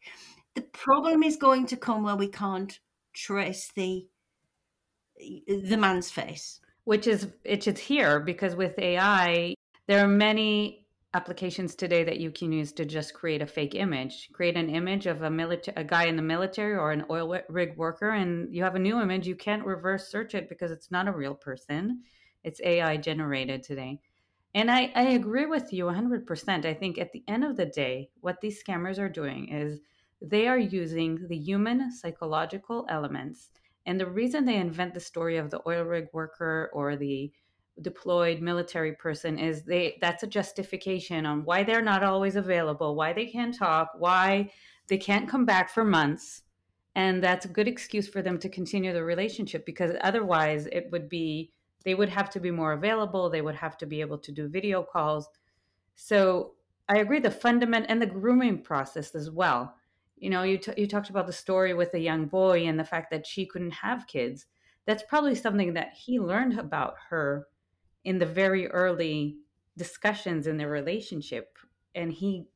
The 0.54 0.62
problem 0.62 1.22
is 1.22 1.36
going 1.36 1.66
to 1.66 1.76
come 1.76 2.02
where 2.02 2.16
we 2.16 2.28
can't 2.28 2.78
trace 3.18 3.72
the 3.74 4.07
the 5.46 5.76
man's 5.76 6.11
face. 6.11 6.61
Which 6.85 7.07
is 7.07 7.28
it's 7.44 7.66
here 7.66 8.20
because 8.20 8.54
with 8.54 8.78
AI, 8.78 9.54
there 9.87 10.04
are 10.04 10.09
many 10.09 10.87
applications 11.14 11.74
today 11.74 12.04
that 12.04 12.20
you 12.20 12.31
can 12.31 12.52
use 12.52 12.72
to 12.72 12.85
just 12.85 13.14
create 13.14 13.42
a 13.42 13.46
fake 13.46 13.74
image. 13.74 14.28
Create 14.33 14.57
an 14.57 14.70
image 14.70 15.07
of 15.07 15.22
a 15.22 15.31
military 15.31 15.74
a 15.76 15.85
guy 15.85 16.04
in 16.04 16.16
the 16.16 16.22
military 16.22 16.74
or 16.74 16.92
an 16.92 17.04
oil 17.11 17.40
rig 17.48 17.76
worker 17.76 18.11
and 18.11 18.54
you 18.54 18.62
have 18.62 18.76
a 18.76 18.78
new 18.78 19.00
image, 19.00 19.26
you 19.26 19.37
can't 19.37 19.66
reverse 19.66 20.09
search 20.09 20.35
it 20.35 20.48
because 20.48 20.70
it's 20.70 20.90
not 20.90 21.09
a 21.09 21.12
real 21.12 21.35
person. 21.35 22.02
It's 22.44 22.61
AI 22.62 22.96
generated 22.98 23.62
today. 23.62 24.00
And 24.54 24.70
I, 24.70 24.90
I 24.94 25.02
agree 25.11 25.46
with 25.46 25.72
you 25.72 25.85
100%. 25.85 26.64
I 26.64 26.74
think 26.74 26.98
at 26.98 27.12
the 27.12 27.24
end 27.28 27.44
of 27.44 27.57
the 27.57 27.66
day, 27.66 28.11
what 28.20 28.40
these 28.40 28.62
scammers 28.62 28.98
are 28.98 29.09
doing 29.09 29.48
is 29.48 29.81
they 30.20 30.48
are 30.48 30.59
using 30.59 31.26
the 31.28 31.37
human 31.37 31.90
psychological 31.92 32.87
elements. 32.88 33.50
And 33.87 33.98
the 33.98 34.07
reason 34.07 34.44
they 34.44 34.57
invent 34.57 34.94
the 34.94 35.00
story 35.00 35.37
of 35.37 35.50
the 35.50 35.61
oil 35.66 35.85
rig 35.85 36.09
worker 36.12 36.70
or 36.72 36.96
the 36.96 37.33
deployed 37.81 38.40
military 38.40 38.92
person 38.92 39.38
is 39.38 39.62
they 39.62 39.98
that's 40.00 40.24
a 40.24 40.26
justification 40.26 41.24
on 41.24 41.44
why 41.44 41.62
they're 41.62 41.81
not 41.81 42.02
always 42.02 42.37
available, 42.37 42.96
why 42.96 43.12
they 43.12 43.26
can't 43.26 43.57
talk, 43.57 43.92
why 43.96 44.50
they 44.88 44.98
can't 44.98 45.28
come 45.28 45.44
back 45.44 45.70
for 45.70 45.85
months. 45.85 46.42
And 46.96 47.22
that's 47.22 47.44
a 47.44 47.48
good 47.48 47.68
excuse 47.68 48.09
for 48.09 48.22
them 48.22 48.38
to 48.40 48.48
continue 48.48 48.92
the 48.92 49.04
relationship 49.04 49.64
because 49.64 49.92
otherwise 50.00 50.66
it 50.72 50.88
would 50.90 51.09
be 51.09 51.52
they 51.85 51.94
would 51.94 52.09
have 52.09 52.28
to 52.31 52.40
be 52.40 52.50
more 52.50 52.72
available, 52.72 53.31
they 53.31 53.40
would 53.40 53.54
have 53.54 53.78
to 53.78 53.87
be 53.87 54.00
able 54.00 54.18
to 54.18 54.33
do 54.33 54.48
video 54.48 54.83
calls. 54.83 55.28
So 55.94 56.54
I 56.88 56.98
agree 56.98 57.20
the 57.20 57.31
fundament 57.31 57.87
and 57.88 58.02
the 58.02 58.07
grooming 58.07 58.62
process 58.62 59.14
as 59.14 59.31
well 59.31 59.74
you 60.20 60.31
know 60.31 60.42
you, 60.42 60.59
t- 60.59 60.72
you 60.76 60.87
talked 60.87 61.11
about 61.11 61.26
the 61.26 61.33
story 61.33 61.74
with 61.74 61.92
the 61.92 62.00
young 62.00 62.26
boy 62.26 62.66
and 62.66 62.78
the 62.78 62.85
fact 62.85 63.11
that 63.11 63.26
she 63.26 63.46
couldn't 63.46 63.72
have 63.72 64.07
kids. 64.07 64.46
That's 64.87 65.02
probably 65.02 65.35
something 65.35 65.74
that 65.74 65.92
he 65.94 66.18
learned 66.18 66.59
about 66.59 66.94
her 67.11 67.46
in 68.04 68.18
the 68.18 68.26
very 68.26 68.68
early 68.68 69.37
discussions 69.76 70.46
in 70.46 70.57
their 70.57 70.70
relationship 70.70 71.57
and 71.94 72.12
he 72.12 72.46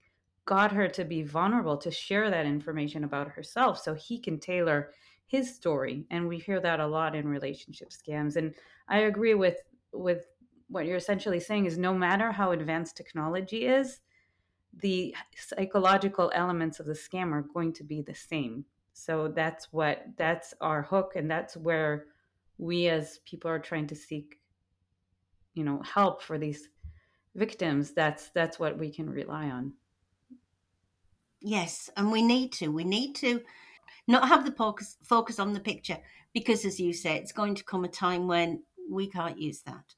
got 0.44 0.72
her 0.72 0.88
to 0.88 1.04
be 1.04 1.22
vulnerable 1.22 1.76
to 1.76 1.90
share 1.90 2.30
that 2.30 2.46
information 2.46 3.04
about 3.04 3.28
herself 3.28 3.80
so 3.80 3.94
he 3.94 4.18
can 4.18 4.40
tailor 4.40 4.90
his 5.26 5.54
story 5.54 6.04
and 6.10 6.26
we 6.26 6.38
hear 6.38 6.60
that 6.60 6.80
a 6.80 6.86
lot 6.86 7.14
in 7.14 7.28
relationship 7.28 7.90
scams. 7.90 8.36
And 8.36 8.54
i 8.88 8.98
agree 8.98 9.34
with 9.34 9.58
with 9.92 10.26
what 10.68 10.86
you're 10.86 10.96
essentially 10.96 11.38
saying 11.38 11.66
is 11.66 11.78
no 11.78 11.94
matter 11.94 12.32
how 12.32 12.52
advanced 12.52 12.96
technology 12.96 13.66
is 13.66 14.00
the 14.80 15.14
psychological 15.36 16.30
elements 16.34 16.80
of 16.80 16.86
the 16.86 16.92
scam 16.92 17.32
are 17.32 17.42
going 17.42 17.72
to 17.74 17.84
be 17.84 18.02
the 18.02 18.14
same. 18.14 18.64
So 18.92 19.28
that's 19.28 19.72
what 19.72 20.04
that's 20.16 20.54
our 20.60 20.82
hook 20.82 21.12
and 21.16 21.30
that's 21.30 21.56
where 21.56 22.06
we 22.58 22.88
as 22.88 23.20
people 23.24 23.50
are 23.50 23.58
trying 23.58 23.86
to 23.88 23.96
seek 23.96 24.38
you 25.54 25.64
know 25.64 25.82
help 25.82 26.22
for 26.22 26.38
these 26.38 26.68
victims 27.34 27.92
that's 27.92 28.28
that's 28.30 28.58
what 28.58 28.78
we 28.78 28.90
can 28.90 29.08
rely 29.08 29.46
on. 29.46 29.72
Yes, 31.40 31.90
and 31.96 32.12
we 32.12 32.22
need 32.22 32.52
to 32.54 32.68
we 32.68 32.84
need 32.84 33.14
to 33.16 33.40
not 34.06 34.28
have 34.28 34.44
the 34.44 34.52
focus 34.52 34.96
focus 35.02 35.38
on 35.38 35.52
the 35.52 35.60
picture 35.60 35.98
because 36.32 36.64
as 36.64 36.80
you 36.80 36.92
say 36.92 37.16
it's 37.16 37.32
going 37.32 37.54
to 37.54 37.64
come 37.64 37.84
a 37.84 37.88
time 37.88 38.26
when 38.26 38.62
we 38.90 39.06
can't 39.08 39.38
use 39.38 39.60
that 39.62 39.94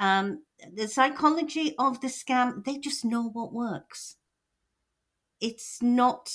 um, 0.00 0.42
the 0.74 0.88
psychology 0.88 1.74
of 1.78 2.00
the 2.00 2.08
scam, 2.08 2.64
they 2.64 2.78
just 2.78 3.04
know 3.04 3.28
what 3.28 3.52
works. 3.52 4.16
It's 5.40 5.80
not 5.82 6.32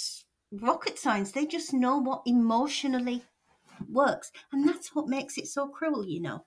rocket 0.51 0.99
science. 0.99 1.31
They 1.31 1.45
just 1.47 1.73
know 1.73 1.97
what 1.97 2.21
emotionally 2.25 3.23
works. 3.89 4.31
And 4.51 4.67
that's 4.67 4.93
what 4.95 5.07
makes 5.07 5.37
it 5.37 5.47
so 5.47 5.67
cruel, 5.67 6.05
you 6.05 6.21
know. 6.21 6.45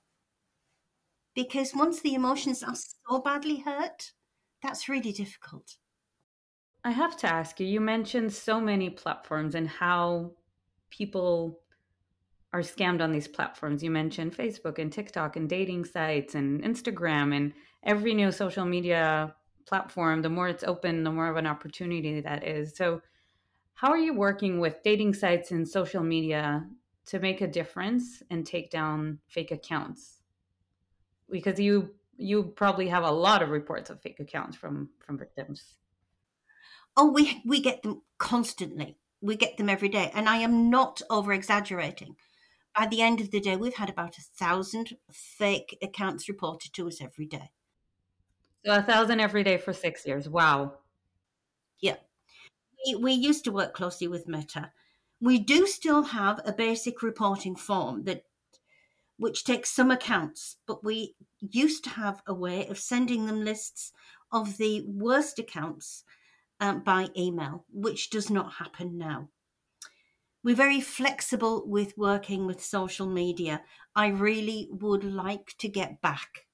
Because 1.35 1.74
once 1.74 2.00
the 2.00 2.14
emotions 2.14 2.62
are 2.62 2.74
so 2.76 3.18
badly 3.18 3.59
hurt, 3.59 4.12
that's 4.62 4.88
really 4.88 5.12
difficult. 5.12 5.76
I 6.85 6.92
have 6.92 7.16
to 7.18 7.26
ask 7.26 7.59
you, 7.59 7.66
you 7.66 7.81
mentioned 7.81 8.33
so 8.33 8.61
many 8.61 8.90
platforms 8.90 9.54
and 9.57 9.68
how 9.68 10.33
people 10.90 11.61
are 12.52 12.61
scammed 12.61 13.02
on 13.02 13.12
these 13.12 13.28
platforms. 13.28 13.82
You 13.82 13.90
mentioned 13.90 14.37
Facebook 14.37 14.78
and 14.78 14.92
TikTok 14.92 15.37
and 15.37 15.48
dating 15.48 15.84
sites 15.84 16.34
and 16.34 16.62
Instagram 16.62 17.37
and 17.37 17.52
every 17.82 18.14
new 18.14 18.32
social 18.32 18.64
media 18.64 19.34
platform. 19.66 20.22
The 20.22 20.30
more 20.30 20.48
it's 20.48 20.64
open, 20.64 21.04
the 21.04 21.12
more 21.12 21.28
of 21.28 21.37
an 21.37 21.46
opportunity 21.46 22.20
that 22.20 22.46
is. 22.46 22.76
So, 22.76 23.02
how 23.74 23.90
are 23.90 23.98
you 23.98 24.14
working 24.14 24.58
with 24.58 24.82
dating 24.82 25.14
sites 25.14 25.52
and 25.52 25.68
social 25.68 26.02
media 26.02 26.66
to 27.06 27.20
make 27.20 27.40
a 27.40 27.46
difference 27.46 28.22
and 28.28 28.44
take 28.44 28.70
down 28.70 29.20
fake 29.28 29.52
accounts? 29.52 30.20
Because 31.30 31.61
you 31.61 31.94
you 32.16 32.42
probably 32.42 32.88
have 32.88 33.04
a 33.04 33.11
lot 33.11 33.42
of 33.42 33.50
reports 33.50 33.90
of 33.90 34.00
fake 34.00 34.20
accounts 34.20 34.56
from 34.56 34.88
from 35.04 35.18
victims. 35.18 35.76
Oh, 36.96 37.12
we 37.12 37.42
we 37.44 37.61
get 37.61 37.82
them 37.82 38.02
constantly. 38.16 38.96
We 39.20 39.37
get 39.37 39.58
them 39.58 39.68
every 39.68 39.88
day, 39.88 40.11
and 40.14 40.28
I 40.28 40.38
am 40.38 40.70
not 40.70 41.02
over 41.11 41.32
exaggerating 41.32 42.16
by 42.78 42.86
the 42.86 43.02
end 43.02 43.20
of 43.20 43.32
the 43.32 43.40
day, 43.40 43.56
we've 43.56 43.74
had 43.74 43.90
about 43.90 44.18
a 44.18 44.22
thousand 44.22 44.96
fake 45.10 45.76
accounts 45.82 46.28
reported 46.28 46.72
to 46.74 46.86
us 46.86 47.00
every 47.00 47.26
day. 47.26 47.50
So 48.64 48.76
a 48.76 48.82
thousand 48.82 49.18
every 49.18 49.42
day 49.42 49.58
for 49.58 49.72
six 49.72 50.06
years. 50.06 50.28
Wow. 50.28 50.74
Yeah. 51.80 51.96
We, 52.86 52.94
we 52.94 53.12
used 53.12 53.44
to 53.44 53.52
work 53.52 53.74
closely 53.74 54.06
with 54.06 54.28
Meta. 54.28 54.70
We 55.20 55.40
do 55.40 55.66
still 55.66 56.04
have 56.04 56.40
a 56.44 56.52
basic 56.52 57.02
reporting 57.02 57.56
form 57.56 58.04
that 58.04 58.22
which 59.16 59.42
takes 59.42 59.70
some 59.70 59.90
accounts, 59.90 60.58
but 60.64 60.84
we 60.84 61.16
used 61.40 61.82
to 61.84 61.90
have 61.90 62.22
a 62.28 62.34
way 62.34 62.68
of 62.68 62.78
sending 62.78 63.26
them 63.26 63.44
lists 63.44 63.90
of 64.30 64.56
the 64.56 64.84
worst 64.86 65.40
accounts 65.40 66.04
um, 66.60 66.84
by 66.84 67.08
email, 67.16 67.64
which 67.72 68.10
does 68.10 68.30
not 68.30 68.52
happen 68.52 68.96
now. 68.96 69.30
We're 70.42 70.55
very 70.55 70.81
flexible 70.81 71.64
with 71.66 71.98
working 71.98 72.46
with 72.46 72.62
social 72.62 73.07
media. 73.07 73.62
I 73.94 74.09
really 74.09 74.68
would 74.70 75.05
like 75.05 75.55
to 75.59 75.68
get 75.68 76.01
back. 76.01 76.46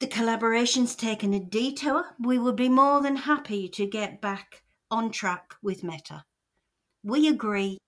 The 0.00 0.06
collaboration's 0.06 0.94
taken 0.94 1.34
a 1.34 1.40
detour. 1.40 2.16
We 2.20 2.38
would 2.38 2.56
be 2.56 2.68
more 2.68 3.00
than 3.00 3.16
happy 3.16 3.68
to 3.70 3.86
get 3.86 4.20
back 4.20 4.62
on 4.90 5.10
track 5.10 5.54
with 5.62 5.82
Meta. 5.82 6.24
We 7.02 7.28
agree 7.28 7.78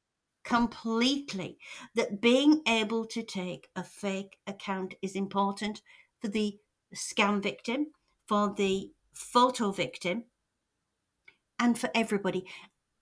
completely 0.45 1.59
that 1.95 2.21
being 2.21 2.63
able 2.67 3.05
to 3.07 3.23
take 3.23 3.69
a 3.77 3.85
fake 3.85 4.39
account 4.47 4.95
is 5.03 5.15
important 5.15 5.83
for 6.21 6.29
the 6.29 6.59
scam 6.95 7.43
victim, 7.43 7.89
for 8.27 8.53
the 8.57 8.91
photo 9.13 9.71
victim, 9.71 10.25
and 11.59 11.79
for 11.79 11.91
everybody 11.95 12.47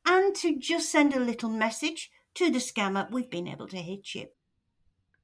and 0.09 0.35
to 0.37 0.57
just 0.59 0.91
send 0.91 1.15
a 1.15 1.21
little 1.21 1.51
message 1.51 2.11
to 2.35 2.51
the 2.51 2.59
scammer 2.59 3.11
we've 3.11 3.31
been 3.31 3.47
able 3.47 3.69
to 3.69 3.77
hit 3.77 4.15
you. 4.15 4.27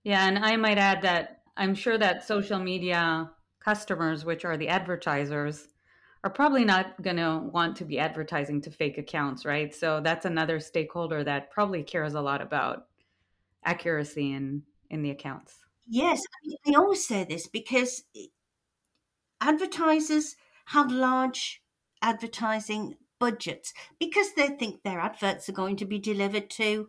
Yeah, 0.05 0.29
and 0.29 0.39
I 0.39 0.57
might 0.57 0.79
add 0.79 1.03
that 1.03 1.41
I'm 1.57 1.75
sure 1.75 1.97
that 1.97 2.27
social 2.27 2.59
media 2.59 3.31
customers, 3.61 4.25
which 4.25 4.45
are 4.45 4.59
the 4.59 4.69
advertisers, 4.69 5.69
are 6.23 6.31
probably 6.31 6.65
not 6.65 7.01
going 7.03 7.17
to 7.17 7.41
want 7.53 7.77
to 7.77 7.85
be 7.85 7.99
advertising 7.99 8.61
to 8.63 8.71
fake 8.71 8.99
accounts, 8.99 9.45
right? 9.45 9.75
So 9.75 10.01
that's 10.03 10.27
another 10.27 10.61
stakeholder 10.61 11.25
that 11.25 11.51
probably 11.51 11.83
cares 11.83 12.15
a 12.15 12.21
lot 12.21 12.43
about 12.43 12.87
accuracy 13.65 14.33
in 14.33 14.63
in 14.91 15.03
the 15.03 15.11
accounts. 15.11 15.55
Yes, 15.87 16.23
I 16.67 16.75
always 16.75 17.07
say 17.07 17.25
this 17.25 17.47
because 17.47 18.05
eh, 18.17 18.27
advertisers 19.41 20.37
have 20.67 20.91
large 20.91 21.63
advertising 22.03 22.97
budgets 23.25 23.73
because 23.99 24.35
they 24.35 24.49
think 24.49 24.83
their 24.83 25.01
adverts 25.01 25.49
are 25.49 25.61
going 25.61 25.77
to 25.77 25.87
be 25.87 25.99
delivered 25.99 26.51
to 26.51 26.89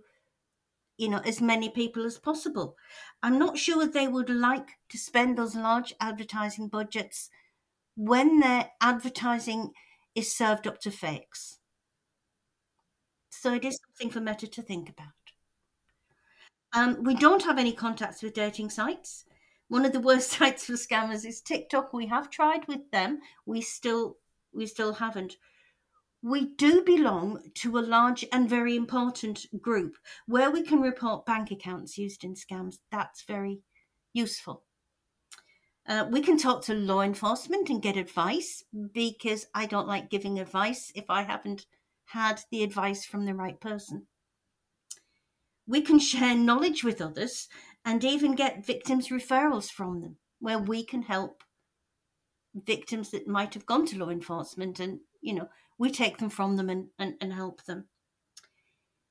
you 0.98 1.10
know 1.10 1.22
as 1.26 1.40
many 1.42 1.70
people 1.70 2.06
as 2.06 2.18
possible. 2.18 2.76
I'm 3.24 3.40
not 3.40 3.58
sure 3.58 3.88
they 3.88 4.10
would 4.10 4.30
like 4.30 4.70
to 4.90 4.98
spend 4.98 5.38
those 5.38 5.56
large 5.56 5.94
advertising 6.02 6.68
budgets 6.68 7.30
when 7.96 8.42
their 8.42 8.70
advertising 8.82 9.72
is 10.14 10.36
served 10.36 10.68
up 10.68 10.80
to 10.82 10.92
fakes. 10.92 11.60
So 13.30 13.54
it 13.54 13.64
is 13.64 13.80
something 13.86 14.10
for 14.12 14.20
meta 14.20 14.48
to 14.48 14.62
think 14.62 14.90
about. 14.90 15.08
Um, 16.74 17.04
we 17.04 17.16
don't 17.16 17.44
have 17.44 17.58
any 17.58 17.72
contacts 17.72 18.22
with 18.22 18.34
dating 18.34 18.72
sites. 18.72 19.24
One 19.70 19.86
of 19.86 19.94
the 19.94 20.06
worst 20.10 20.32
sites 20.38 20.66
for 20.66 20.74
scammers 20.74 21.26
is 21.26 21.40
tiktok. 21.40 21.94
We 21.94 22.08
have 22.08 22.30
tried 22.30 22.68
with 22.68 22.92
them. 22.92 23.20
We 23.46 23.62
still 23.62 24.18
we 24.54 24.66
still 24.66 24.94
haven't 24.94 25.38
we 26.26 26.56
do 26.56 26.82
belong 26.82 27.40
to 27.54 27.78
a 27.78 27.80
large 27.80 28.26
and 28.32 28.50
very 28.50 28.76
important 28.76 29.46
group 29.62 29.96
where 30.26 30.50
we 30.50 30.64
can 30.64 30.82
report 30.82 31.24
bank 31.24 31.52
accounts 31.52 32.00
used 32.00 32.24
in 32.24 32.34
scams. 32.34 32.78
That's 32.92 33.22
very 33.22 33.60
useful. 34.12 34.64
Uh, 35.88 36.08
we 36.10 36.22
can 36.22 36.40
talk 36.40 36.64
to 36.64 36.74
law 36.74 37.02
enforcement 37.02 37.70
and 37.70 37.80
get 37.80 37.96
advice 37.96 38.64
because 38.92 39.46
I 39.54 39.68
don't 39.68 39.88
like 39.88 40.10
giving 40.10 40.40
advice 40.40 40.92
if 40.96 41.06
I 41.10 41.22
haven't 41.22 41.68
had 42.06 42.42
the 42.50 42.64
advice 42.64 43.06
from 43.06 43.26
the 43.26 43.36
right 43.36 43.62
person. 43.62 44.08
We 45.68 45.82
can 45.82 46.00
share 46.00 46.34
knowledge 46.34 46.84
with 46.84 47.02
others 47.02 47.50
and 47.86 48.04
even 48.04 48.34
get 48.34 48.66
victims' 48.66 49.10
referrals 49.10 49.70
from 49.70 50.02
them, 50.02 50.16
where 50.40 50.58
we 50.58 50.84
can 50.84 51.04
help 51.04 51.44
victims 52.56 53.12
that 53.12 53.28
might 53.28 53.54
have 53.54 53.68
gone 53.68 53.86
to 53.86 54.00
law 54.00 54.10
enforcement 54.10 54.80
and, 54.80 55.02
you 55.22 55.36
know, 55.36 55.50
we 55.78 55.90
take 55.92 56.18
them 56.18 56.30
from 56.30 56.56
them 56.56 56.70
and, 56.70 56.88
and, 56.98 57.16
and 57.22 57.34
help 57.34 57.64
them. 57.66 57.86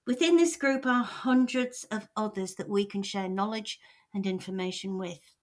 Within 0.07 0.37
this 0.37 0.57
group 0.57 0.85
are 0.87 1.03
hundreds 1.03 1.85
of 1.91 2.09
others 2.17 2.55
that 2.57 2.69
we 2.69 2.85
can 2.85 3.03
share 3.03 3.29
knowledge 3.29 3.81
and 4.13 4.27
information 4.27 4.99
with. 4.99 5.35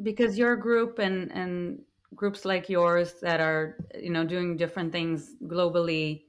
Because 0.00 0.38
your 0.38 0.54
group 0.56 0.98
and, 0.98 1.32
and 1.32 1.80
groups 2.14 2.44
like 2.44 2.68
yours 2.68 3.14
that 3.22 3.40
are, 3.40 3.76
you 4.00 4.10
know, 4.10 4.24
doing 4.24 4.56
different 4.56 4.92
things 4.92 5.34
globally 5.44 6.22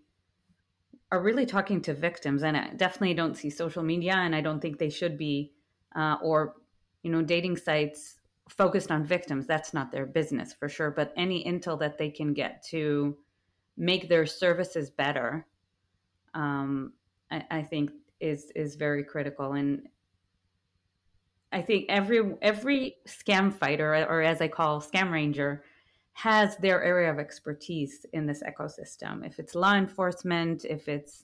are 1.12 1.22
really 1.22 1.46
talking 1.46 1.82
to 1.82 1.94
victims. 1.94 2.44
And 2.44 2.58
I 2.58 2.70
definitely 2.76 3.14
don't 3.14 3.38
see 3.38 3.50
social 3.50 3.84
media, 3.84 4.14
and 4.16 4.36
I 4.36 4.42
don't 4.42 4.60
think 4.60 4.78
they 4.78 4.90
should 4.90 5.18
be, 5.18 5.54
uh, 5.96 6.18
or, 6.22 6.56
you 7.04 7.12
know, 7.12 7.22
dating 7.22 7.58
sites 7.58 8.16
focused 8.48 8.92
on 8.92 9.06
victims. 9.06 9.46
That's 9.46 9.74
not 9.74 9.92
their 9.92 10.08
business 10.08 10.54
for 10.54 10.68
sure. 10.70 10.90
But 10.90 11.14
any 11.16 11.44
intel 11.44 11.80
that 11.80 12.00
they 12.00 12.10
can 12.10 12.34
get 12.34 12.64
to 12.70 13.16
make 13.80 14.10
their 14.10 14.26
services 14.26 14.92
better, 14.92 15.48
um, 16.36 16.94
I, 17.32 17.44
I 17.50 17.62
think 17.64 17.92
is 18.20 18.52
is 18.56 18.76
very 18.76 19.04
critical. 19.04 19.54
And 19.54 19.88
I 21.52 21.62
think 21.62 21.86
every 21.90 22.36
every 22.42 22.98
scam 23.08 23.52
fighter, 23.52 24.06
or 24.08 24.22
as 24.22 24.42
I 24.42 24.50
call 24.50 24.82
scam 24.82 25.12
ranger, 25.12 25.64
has 26.14 26.58
their 26.58 26.84
area 26.84 27.10
of 27.10 27.18
expertise 27.18 28.06
in 28.14 28.28
this 28.28 28.44
ecosystem. 28.44 29.26
If 29.26 29.40
it's 29.40 29.56
law 29.56 29.76
enforcement, 29.76 30.66
if 30.66 30.88
it's 30.88 31.24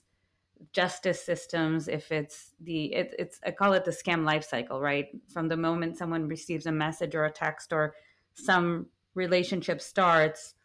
justice 0.72 1.22
systems, 1.22 1.86
if 1.86 2.10
it's 2.10 2.54
the 2.60 2.94
it, 2.94 3.14
it's 3.18 3.38
I 3.44 3.50
call 3.50 3.74
it 3.74 3.84
the 3.84 3.90
scam 3.90 4.24
life 4.24 4.44
cycle, 4.44 4.80
right? 4.80 5.08
From 5.28 5.48
the 5.48 5.56
moment 5.56 5.98
someone 5.98 6.26
receives 6.26 6.64
a 6.64 6.72
message 6.72 7.14
or 7.14 7.26
a 7.26 7.30
text 7.30 7.72
or 7.72 7.94
some 8.32 8.86
relationship 9.14 9.80
starts 9.80 10.55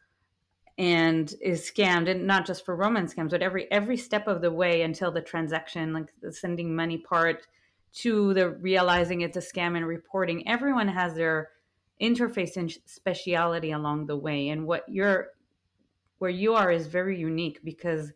and 0.78 1.36
is 1.42 1.62
scammed 1.62 2.10
and 2.10 2.26
not 2.26 2.46
just 2.46 2.66
for 2.66 2.76
romance 2.76 3.14
scams 3.14 3.32
but 3.32 3.42
every 3.42 3.70
every 3.72 3.98
step 3.98 4.28
of 4.28 4.42
the 4.42 4.52
way 4.52 4.82
until 4.82 5.12
the 5.12 5.22
transaction 5.22 5.94
like 5.94 6.14
the 6.22 6.32
sending 6.32 6.76
money 6.76 6.98
part 6.98 7.46
to 7.94 8.34
the 8.34 8.50
realizing 8.50 9.22
it's 9.22 9.38
a 9.38 9.42
scam 9.42 9.76
and 9.76 9.86
reporting 9.86 10.48
everyone 10.48 10.88
has 10.88 11.14
their 11.14 11.50
interface 12.02 12.58
and 12.58 12.76
speciality 12.86 13.72
along 13.72 14.08
the 14.08 14.18
way. 14.18 14.50
And 14.50 14.66
what 14.66 14.84
you're 14.88 15.28
where 16.18 16.32
you 16.32 16.56
are 16.56 16.72
is 16.72 16.88
very 16.88 17.18
unique 17.18 17.60
because 17.64 18.12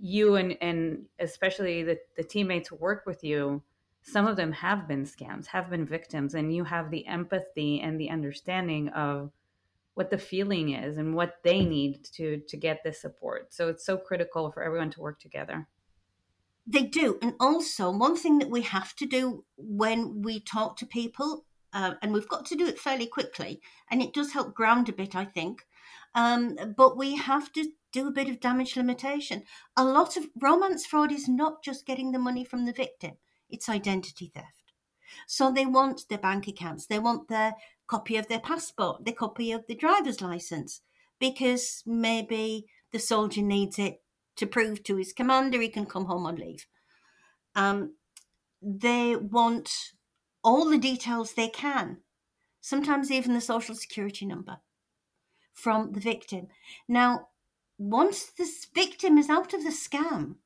you 0.00 0.36
and 0.36 0.56
and 0.60 1.06
especially 1.18 1.82
the, 1.82 1.98
the 2.16 2.24
teammates 2.24 2.68
who 2.68 2.76
work 2.76 3.04
with 3.06 3.22
you 3.22 3.62
some 4.04 4.26
of 4.26 4.36
them 4.36 4.50
have 4.50 4.88
been 4.88 5.04
scams 5.04 5.46
have 5.46 5.70
been 5.70 5.84
victims 5.84 6.34
and 6.34 6.54
you 6.54 6.64
have 6.64 6.90
the 6.90 7.06
empathy 7.06 7.80
and 7.80 8.00
the 8.00 8.10
understanding 8.10 8.88
of 8.88 9.30
what 9.94 10.10
the 10.10 10.18
feeling 10.18 10.70
is 10.70 10.96
and 10.96 11.14
what 11.14 11.36
they 11.44 11.64
need 11.64 12.04
to 12.14 12.40
to 12.48 12.56
get 12.56 12.82
this 12.82 13.00
support. 13.00 13.52
So 13.52 13.68
it's 13.68 13.84
so 13.84 13.96
critical 13.96 14.50
for 14.50 14.62
everyone 14.62 14.90
to 14.92 15.00
work 15.00 15.20
together. 15.20 15.68
They 16.66 16.84
do. 16.84 17.18
And 17.20 17.34
also 17.40 17.90
one 17.90 18.16
thing 18.16 18.38
that 18.38 18.50
we 18.50 18.62
have 18.62 18.94
to 18.96 19.06
do 19.06 19.44
when 19.56 20.22
we 20.22 20.40
talk 20.40 20.76
to 20.78 20.86
people 20.86 21.44
uh, 21.72 21.94
and 22.02 22.12
we've 22.12 22.28
got 22.28 22.46
to 22.46 22.54
do 22.54 22.66
it 22.66 22.78
fairly 22.78 23.06
quickly 23.06 23.60
and 23.90 24.00
it 24.02 24.12
does 24.12 24.32
help 24.32 24.54
ground 24.54 24.90
a 24.90 24.92
bit 24.92 25.16
i 25.16 25.24
think 25.24 25.66
um, 26.14 26.56
but 26.76 26.96
we 26.98 27.16
have 27.16 27.50
to 27.52 27.72
do 27.92 28.08
a 28.08 28.12
bit 28.12 28.28
of 28.28 28.40
damage 28.40 28.76
limitation. 28.76 29.44
A 29.76 29.84
lot 29.84 30.16
of 30.16 30.28
romance 30.40 30.86
fraud 30.86 31.12
is 31.12 31.28
not 31.28 31.62
just 31.62 31.86
getting 31.86 32.12
the 32.12 32.18
money 32.18 32.44
from 32.44 32.64
the 32.64 32.72
victim. 32.72 33.12
It's 33.48 33.68
identity 33.68 34.30
theft 34.34 34.61
so 35.26 35.50
they 35.50 35.66
want 35.66 36.08
their 36.08 36.18
bank 36.18 36.48
accounts 36.48 36.86
they 36.86 36.98
want 36.98 37.28
their 37.28 37.54
copy 37.92 38.16
of 38.16 38.26
their 38.28 38.40
passport, 38.40 39.04
the 39.04 39.12
copy 39.12 39.52
of 39.52 39.66
the 39.66 39.74
driver's 39.74 40.22
license, 40.22 40.80
because 41.20 41.82
maybe 41.84 42.64
the 42.90 42.98
soldier 42.98 43.42
needs 43.42 43.78
it 43.78 44.00
to 44.34 44.46
prove 44.46 44.82
to 44.82 44.96
his 44.96 45.12
commander 45.12 45.60
he 45.60 45.68
can 45.68 45.84
come 45.84 46.06
home 46.06 46.24
on 46.24 46.36
leave. 46.36 46.64
Um, 47.54 47.96
they 48.62 49.14
want 49.14 49.92
all 50.42 50.70
the 50.70 50.78
details 50.78 51.34
they 51.34 51.48
can, 51.48 51.98
sometimes 52.62 53.10
even 53.10 53.34
the 53.34 53.42
social 53.42 53.74
security 53.74 54.24
number 54.24 54.56
from 55.52 55.92
the 55.92 56.00
victim. 56.00 56.46
Now, 56.88 57.28
once 57.76 58.24
this 58.24 58.66
victim 58.74 59.18
is 59.18 59.28
out 59.28 59.52
of 59.52 59.64
the 59.64 59.70
scam, 59.70 60.36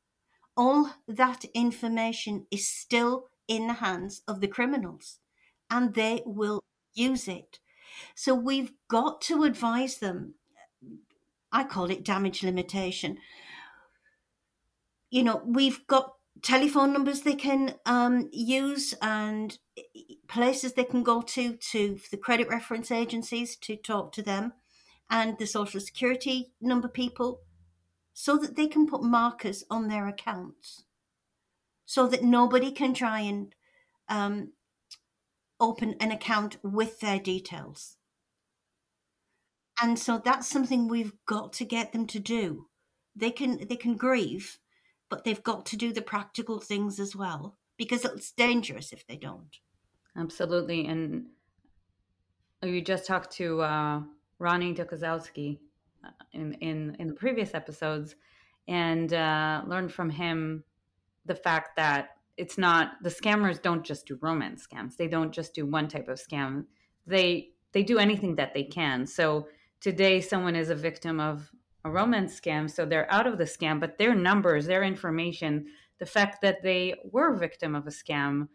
all 0.57 0.91
that 1.07 1.45
information 1.55 2.49
is 2.51 2.67
still 2.67 3.29
in 3.49 3.67
the 3.67 3.75
hands 3.75 4.23
of 4.27 4.41
the 4.41 4.49
criminals 4.49 5.19
and 5.71 5.95
they 5.95 6.23
will 6.25 6.63
use 6.95 7.29
it. 7.29 7.59
So 8.15 8.35
we've 8.35 8.73
got 8.89 9.21
to 9.23 9.45
advise 9.45 9.99
them. 9.99 10.35
I 11.53 11.65
call 11.65 11.91
it 11.91 12.05
damage 12.05 12.43
limitation. 12.43 13.19
You 15.11 15.23
know, 15.23 15.43
we've 15.45 15.87
got 15.87 16.15
telephone 16.43 16.93
numbers 16.93 17.23
they 17.23 17.35
can 17.35 17.75
um, 17.87 18.29
use 18.33 18.95
and 19.01 19.59
places 20.29 20.75
they 20.75 20.85
can 20.85 21.03
go 21.03 21.23
to 21.23 21.57
to 21.57 21.99
the 22.11 22.17
credit 22.17 22.49
reference 22.49 22.91
agencies 22.91 23.57
to 23.57 23.77
talk 23.77 24.13
to 24.13 24.23
them 24.23 24.53
and 25.09 25.39
the 25.39 25.47
social 25.47 25.81
security 25.81 26.53
number 26.61 26.89
people 26.89 27.41
so 28.13 28.37
that 28.37 28.57
they 28.57 28.67
can 28.67 28.87
put 28.87 29.03
markers 29.03 29.65
on 29.71 29.89
their 29.89 30.07
accounts 30.09 30.85
so 31.87 32.07
that 32.09 32.23
nobody 32.23 32.71
can 32.71 32.93
try 32.93 33.21
and 33.21 33.55
um, 34.09 34.53
open 35.61 35.95
an 36.01 36.11
account 36.11 36.59
with 36.63 37.01
their 37.01 37.19
details. 37.19 37.97
And 39.81 39.99
so 39.99 40.21
that's 40.23 40.49
something 40.49 40.89
we've 40.89 41.13
got 41.27 41.53
to 41.55 41.65
get 41.65 41.93
them 41.93 42.07
to 42.09 42.19
do. 42.19 42.67
They 43.15 43.31
can 43.31 43.67
they 43.69 43.77
can 43.77 43.97
grieve, 43.97 44.59
but 45.09 45.25
they've 45.25 45.43
got 45.43 45.65
to 45.67 45.77
do 45.77 45.93
the 45.93 46.03
practical 46.03 46.61
things 46.61 46.99
as 46.99 47.15
well 47.15 47.57
because 47.77 48.05
it's 48.05 48.33
dangerous 48.33 48.93
if 48.93 49.07
they 49.07 49.17
don't. 49.17 49.59
Absolutely. 50.17 50.87
And 50.87 51.27
you 52.63 52.81
just 52.81 53.07
talked 53.07 53.33
to 53.33 53.61
uh, 53.61 54.01
Ronnie 54.39 54.75
Tokazowski 54.75 55.59
uh, 56.05 56.11
in, 56.33 56.55
in, 56.55 56.97
in 56.99 57.09
the 57.09 57.15
previous 57.15 57.55
episodes 57.55 58.17
and 58.67 59.13
uh, 59.13 59.63
learned 59.67 59.93
from 59.93 60.11
him 60.11 60.65
the 61.27 61.35
fact 61.35 61.77
that 61.77 62.11
it's 62.37 62.59
not 62.59 62.93
the 63.03 63.11
scammers 63.11 63.61
don't 63.61 63.85
just 63.85 64.07
do 64.07 64.19
romance 64.21 64.67
scams. 64.67 64.97
They 64.97 65.09
don't 65.09 65.33
just 65.33 65.55
do 65.55 65.67
one 65.67 65.89
type 65.89 66.09
of 66.09 66.19
scam. 66.19 66.65
They 67.07 67.51
they 67.73 67.83
do 67.83 67.99
anything 67.99 68.37
that 68.37 68.55
they 68.55 68.65
can. 68.65 69.07
So 69.07 69.49
today 69.81 70.21
someone 70.21 70.57
is 70.57 70.71
a 70.71 70.75
victim 70.75 71.21
of 71.21 71.51
a 71.85 71.91
romance 71.91 72.39
scam, 72.39 72.71
so 72.71 72.85
they're 72.85 73.11
out 73.13 73.27
of 73.27 73.39
the 73.39 73.45
scam, 73.45 73.79
but 73.81 73.97
their 73.97 74.15
numbers, 74.15 74.67
their 74.67 74.83
information, 74.83 75.67
the 75.99 76.07
fact 76.07 76.43
that 76.43 76.63
they 76.63 76.95
were 77.05 77.37
victim 77.37 77.75
of 77.75 77.87
a 77.87 77.91
scam 77.91 78.49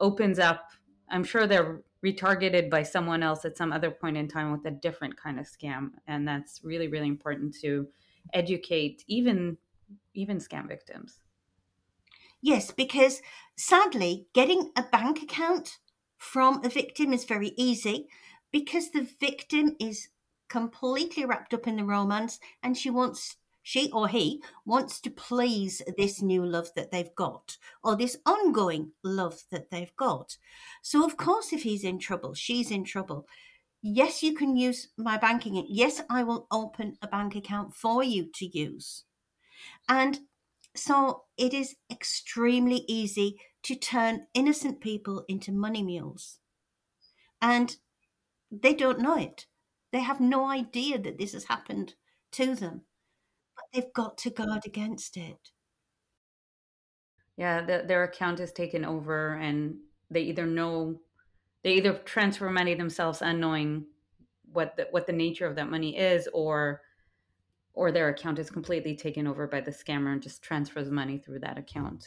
opens 0.00 0.38
up 0.38 0.70
I'm 1.10 1.24
sure 1.24 1.46
they're 1.46 1.82
retargeted 2.04 2.70
by 2.70 2.82
someone 2.82 3.22
else 3.22 3.44
at 3.44 3.56
some 3.56 3.72
other 3.72 3.90
point 3.90 4.16
in 4.16 4.26
time 4.26 4.50
with 4.50 4.64
a 4.64 4.70
different 4.70 5.16
kind 5.16 5.38
of 5.38 5.46
scam 5.46 5.90
and 6.08 6.26
that's 6.26 6.60
really 6.64 6.88
really 6.88 7.06
important 7.06 7.54
to 7.60 7.86
educate 8.32 9.04
even 9.06 9.56
even 10.14 10.38
scam 10.38 10.66
victims. 10.66 11.20
Yes, 12.42 12.72
because 12.72 13.22
sadly, 13.56 14.26
getting 14.34 14.72
a 14.76 14.82
bank 14.82 15.22
account 15.22 15.78
from 16.18 16.64
a 16.64 16.68
victim 16.68 17.12
is 17.12 17.24
very 17.24 17.52
easy 17.56 18.08
because 18.50 18.90
the 18.90 19.08
victim 19.20 19.76
is 19.80 20.08
completely 20.48 21.24
wrapped 21.24 21.54
up 21.54 21.66
in 21.66 21.76
the 21.76 21.84
romance 21.84 22.38
and 22.62 22.76
she 22.76 22.90
wants 22.90 23.36
she 23.62 23.90
or 23.92 24.08
he 24.08 24.42
wants 24.66 25.00
to 25.00 25.08
please 25.08 25.80
this 25.96 26.20
new 26.20 26.44
love 26.44 26.70
that 26.74 26.90
they've 26.90 27.14
got 27.14 27.56
or 27.84 27.94
this 27.94 28.16
ongoing 28.26 28.90
love 29.04 29.44
that 29.52 29.70
they've 29.70 29.94
got. 29.96 30.36
So, 30.82 31.04
of 31.04 31.16
course, 31.16 31.52
if 31.52 31.62
he's 31.62 31.84
in 31.84 32.00
trouble, 32.00 32.34
she's 32.34 32.72
in 32.72 32.82
trouble. 32.82 33.28
Yes, 33.80 34.20
you 34.20 34.34
can 34.34 34.56
use 34.56 34.88
my 34.98 35.16
banking. 35.16 35.64
Yes, 35.68 36.02
I 36.10 36.24
will 36.24 36.48
open 36.50 36.98
a 37.00 37.06
bank 37.06 37.36
account 37.36 37.72
for 37.72 38.02
you 38.02 38.30
to 38.34 38.46
use. 38.46 39.04
And 39.88 40.18
so 40.74 41.24
it 41.36 41.52
is 41.52 41.76
extremely 41.90 42.84
easy 42.88 43.38
to 43.64 43.74
turn 43.74 44.26
innocent 44.34 44.80
people 44.80 45.24
into 45.28 45.52
money 45.52 45.82
mules. 45.82 46.38
And 47.40 47.76
they 48.50 48.74
don't 48.74 49.00
know 49.00 49.16
it. 49.16 49.46
They 49.92 50.00
have 50.00 50.20
no 50.20 50.46
idea 50.46 50.98
that 50.98 51.18
this 51.18 51.32
has 51.32 51.44
happened 51.44 51.94
to 52.32 52.54
them. 52.54 52.82
But 53.54 53.64
they've 53.72 53.92
got 53.92 54.16
to 54.18 54.30
guard 54.30 54.62
against 54.64 55.16
it. 55.16 55.50
Yeah, 57.36 57.62
the, 57.62 57.84
their 57.86 58.04
account 58.04 58.40
is 58.40 58.52
taken 58.52 58.84
over 58.84 59.34
and 59.34 59.76
they 60.10 60.22
either 60.22 60.46
know 60.46 61.00
they 61.62 61.74
either 61.74 61.94
transfer 61.94 62.50
money 62.50 62.74
themselves 62.74 63.22
unknowing 63.22 63.86
what 64.52 64.76
the, 64.76 64.88
what 64.90 65.06
the 65.06 65.12
nature 65.12 65.46
of 65.46 65.56
that 65.56 65.70
money 65.70 65.96
is 65.96 66.28
or 66.32 66.82
or 67.74 67.90
their 67.90 68.08
account 68.08 68.38
is 68.38 68.50
completely 68.50 68.94
taken 68.94 69.26
over 69.26 69.46
by 69.46 69.60
the 69.60 69.70
scammer 69.70 70.12
and 70.12 70.22
just 70.22 70.42
transfers 70.42 70.90
money 70.90 71.18
through 71.18 71.38
that 71.38 71.58
account 71.58 72.04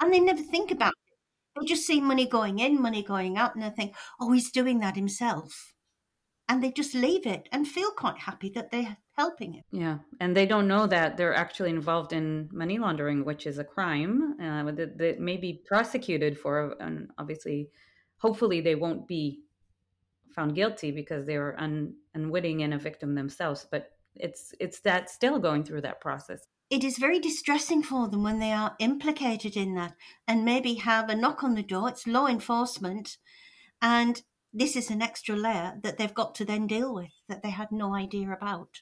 and 0.00 0.12
they 0.12 0.20
never 0.20 0.42
think 0.42 0.70
about 0.70 0.92
it 0.92 1.60
they 1.60 1.66
just 1.66 1.86
see 1.86 2.00
money 2.00 2.26
going 2.26 2.58
in 2.58 2.80
money 2.80 3.02
going 3.02 3.36
out 3.36 3.54
and 3.54 3.64
they 3.64 3.70
think 3.70 3.94
oh 4.20 4.32
he's 4.32 4.50
doing 4.50 4.80
that 4.80 4.96
himself 4.96 5.74
and 6.48 6.62
they 6.62 6.70
just 6.70 6.94
leave 6.94 7.26
it 7.26 7.48
and 7.52 7.66
feel 7.66 7.90
quite 7.90 8.18
happy 8.18 8.50
that 8.50 8.70
they're 8.70 8.96
helping 9.16 9.54
him. 9.54 9.64
Yeah, 9.72 9.98
and 10.20 10.36
they 10.36 10.46
don't 10.46 10.68
know 10.68 10.86
that 10.86 11.16
they're 11.16 11.34
actually 11.34 11.70
involved 11.70 12.12
in 12.12 12.48
money 12.52 12.78
laundering, 12.78 13.24
which 13.24 13.46
is 13.46 13.58
a 13.58 13.64
crime 13.64 14.36
uh, 14.40 14.70
that, 14.72 14.98
that 14.98 15.20
may 15.20 15.36
be 15.36 15.62
prosecuted 15.66 16.38
for, 16.38 16.76
and 16.80 17.10
obviously, 17.18 17.70
hopefully, 18.18 18.60
they 18.60 18.74
won't 18.74 19.08
be 19.08 19.40
found 20.34 20.54
guilty 20.54 20.90
because 20.90 21.26
they 21.26 21.38
were 21.38 21.58
un, 21.58 21.94
unwitting 22.14 22.62
and 22.62 22.74
a 22.74 22.78
victim 22.78 23.14
themselves. 23.14 23.66
But 23.70 23.95
it's 24.20 24.52
it's 24.60 24.80
that 24.80 25.10
still 25.10 25.38
going 25.38 25.64
through 25.64 25.82
that 25.82 26.00
process. 26.00 26.46
It 26.68 26.82
is 26.82 26.98
very 26.98 27.20
distressing 27.20 27.82
for 27.82 28.08
them 28.08 28.24
when 28.24 28.40
they 28.40 28.52
are 28.52 28.74
implicated 28.80 29.56
in 29.56 29.74
that 29.74 29.94
and 30.26 30.44
maybe 30.44 30.74
have 30.74 31.08
a 31.08 31.14
knock 31.14 31.44
on 31.44 31.54
the 31.54 31.62
door. 31.62 31.88
It's 31.88 32.06
law 32.06 32.26
enforcement, 32.26 33.18
and 33.80 34.20
this 34.52 34.74
is 34.74 34.90
an 34.90 35.02
extra 35.02 35.36
layer 35.36 35.74
that 35.82 35.98
they've 35.98 36.14
got 36.14 36.34
to 36.36 36.44
then 36.44 36.66
deal 36.66 36.94
with 36.94 37.12
that 37.28 37.42
they 37.42 37.50
had 37.50 37.70
no 37.70 37.94
idea 37.94 38.32
about. 38.32 38.80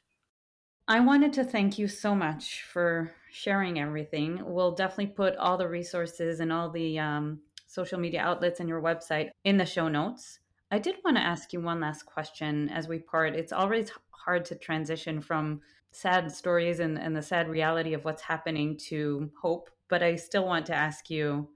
I 0.86 1.00
wanted 1.00 1.32
to 1.34 1.44
thank 1.44 1.78
you 1.78 1.88
so 1.88 2.14
much 2.14 2.62
for 2.62 3.12
sharing 3.30 3.80
everything. 3.80 4.40
We'll 4.44 4.72
definitely 4.72 5.08
put 5.08 5.36
all 5.36 5.56
the 5.56 5.68
resources 5.68 6.40
and 6.40 6.52
all 6.52 6.70
the 6.70 6.98
um, 6.98 7.40
social 7.66 7.98
media 7.98 8.20
outlets 8.20 8.60
and 8.60 8.68
your 8.68 8.82
website 8.82 9.30
in 9.44 9.56
the 9.56 9.66
show 9.66 9.88
notes. 9.88 10.38
I 10.70 10.78
did 10.78 10.96
want 11.04 11.16
to 11.16 11.22
ask 11.22 11.52
you 11.52 11.60
one 11.60 11.80
last 11.80 12.04
question 12.04 12.68
as 12.68 12.86
we 12.86 12.98
part. 12.98 13.34
It's 13.34 13.52
always 13.52 13.90
hard 14.24 14.44
to 14.46 14.54
transition 14.54 15.20
from 15.20 15.60
sad 15.90 16.30
stories 16.32 16.80
and, 16.80 16.98
and 16.98 17.16
the 17.16 17.22
sad 17.22 17.48
reality 17.48 17.94
of 17.94 18.04
what's 18.04 18.22
happening 18.22 18.76
to 18.76 19.30
hope, 19.40 19.70
but 19.88 20.02
I 20.02 20.16
still 20.16 20.46
want 20.46 20.66
to 20.66 20.74
ask 20.74 21.08
you 21.10 21.48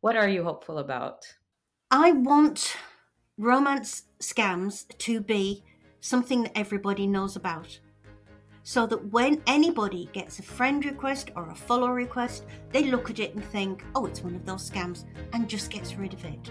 what 0.00 0.16
are 0.16 0.28
you 0.28 0.44
hopeful 0.44 0.78
about? 0.78 1.26
I 1.90 2.12
want 2.12 2.76
romance 3.38 4.04
scams 4.20 4.86
to 4.98 5.20
be 5.20 5.64
something 6.00 6.44
that 6.44 6.56
everybody 6.56 7.06
knows 7.06 7.34
about. 7.34 7.80
So 8.68 8.84
that 8.88 9.12
when 9.12 9.40
anybody 9.46 10.10
gets 10.12 10.40
a 10.40 10.42
friend 10.42 10.84
request 10.84 11.30
or 11.36 11.48
a 11.50 11.54
follow 11.54 11.86
request, 11.86 12.46
they 12.72 12.90
look 12.90 13.10
at 13.10 13.20
it 13.20 13.32
and 13.32 13.44
think, 13.44 13.84
oh, 13.94 14.06
it's 14.06 14.22
one 14.22 14.34
of 14.34 14.44
those 14.44 14.68
scams, 14.68 15.04
and 15.32 15.48
just 15.48 15.70
gets 15.70 15.94
rid 15.94 16.12
of 16.12 16.24
it. 16.24 16.50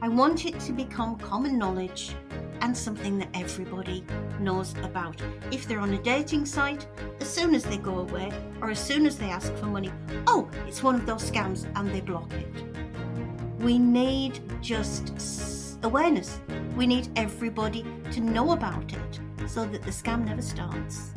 I 0.00 0.08
want 0.08 0.44
it 0.44 0.58
to 0.58 0.72
become 0.72 1.16
common 1.18 1.56
knowledge 1.56 2.16
and 2.62 2.76
something 2.76 3.16
that 3.20 3.28
everybody 3.32 4.04
knows 4.40 4.74
about. 4.82 5.22
If 5.52 5.68
they're 5.68 5.78
on 5.78 5.94
a 5.94 6.02
dating 6.02 6.46
site, 6.46 6.84
as 7.20 7.32
soon 7.32 7.54
as 7.54 7.62
they 7.62 7.78
go 7.78 8.00
away 8.00 8.32
or 8.60 8.72
as 8.72 8.80
soon 8.80 9.06
as 9.06 9.16
they 9.16 9.30
ask 9.30 9.54
for 9.54 9.66
money, 9.66 9.92
oh, 10.26 10.50
it's 10.66 10.82
one 10.82 10.96
of 10.96 11.06
those 11.06 11.30
scams, 11.30 11.64
and 11.76 11.94
they 11.94 12.00
block 12.00 12.32
it. 12.32 12.48
We 13.60 13.78
need 13.78 14.40
just 14.60 15.78
awareness. 15.84 16.40
We 16.74 16.88
need 16.88 17.08
everybody 17.14 17.86
to 18.10 18.20
know 18.20 18.50
about 18.50 18.92
it 18.92 19.20
so 19.46 19.64
that 19.64 19.82
the 19.82 19.92
scam 19.92 20.24
never 20.24 20.42
starts. 20.42 21.10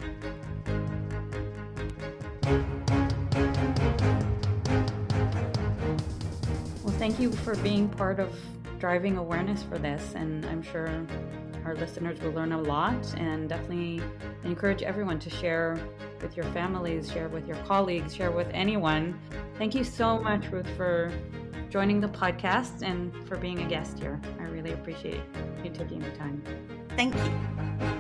Well, 6.84 6.94
thank 7.00 7.20
you 7.20 7.32
for 7.32 7.56
being 7.56 7.90
part 7.90 8.20
of 8.20 8.38
driving 8.80 9.18
awareness 9.18 9.64
for 9.64 9.80
this, 9.80 10.14
and 10.16 10.46
I'm 10.46 10.62
sure 10.62 11.08
our 11.66 11.76
listeners 11.76 12.22
will 12.22 12.34
learn 12.34 12.52
a 12.52 12.62
lot 12.62 12.94
and 13.18 13.50
definitely 13.50 14.04
encourage 14.44 14.84
everyone 14.84 15.18
to 15.20 15.30
share 15.32 15.80
with 16.22 16.38
your 16.38 16.46
families, 16.46 17.12
share 17.12 17.30
with 17.30 17.48
your 17.48 17.58
colleagues, 17.66 18.14
share 18.16 18.32
with 18.32 18.50
anyone. 18.54 19.20
Thank 19.58 19.74
you 19.74 19.84
so 19.84 20.20
much, 20.20 20.46
Ruth, 20.52 20.70
for 20.78 21.12
joining 21.72 22.00
the 22.00 22.10
podcast 22.10 22.84
and 22.84 23.12
for 23.28 23.38
being 23.38 23.60
a 23.62 23.68
guest 23.68 23.98
here. 23.98 24.22
I 24.40 24.44
really 24.44 24.74
appreciate 24.74 25.22
you 25.64 25.72
taking 25.72 26.00
the 26.00 26.12
time. 26.12 26.44
Thank 26.96 27.16
you. 27.16 27.95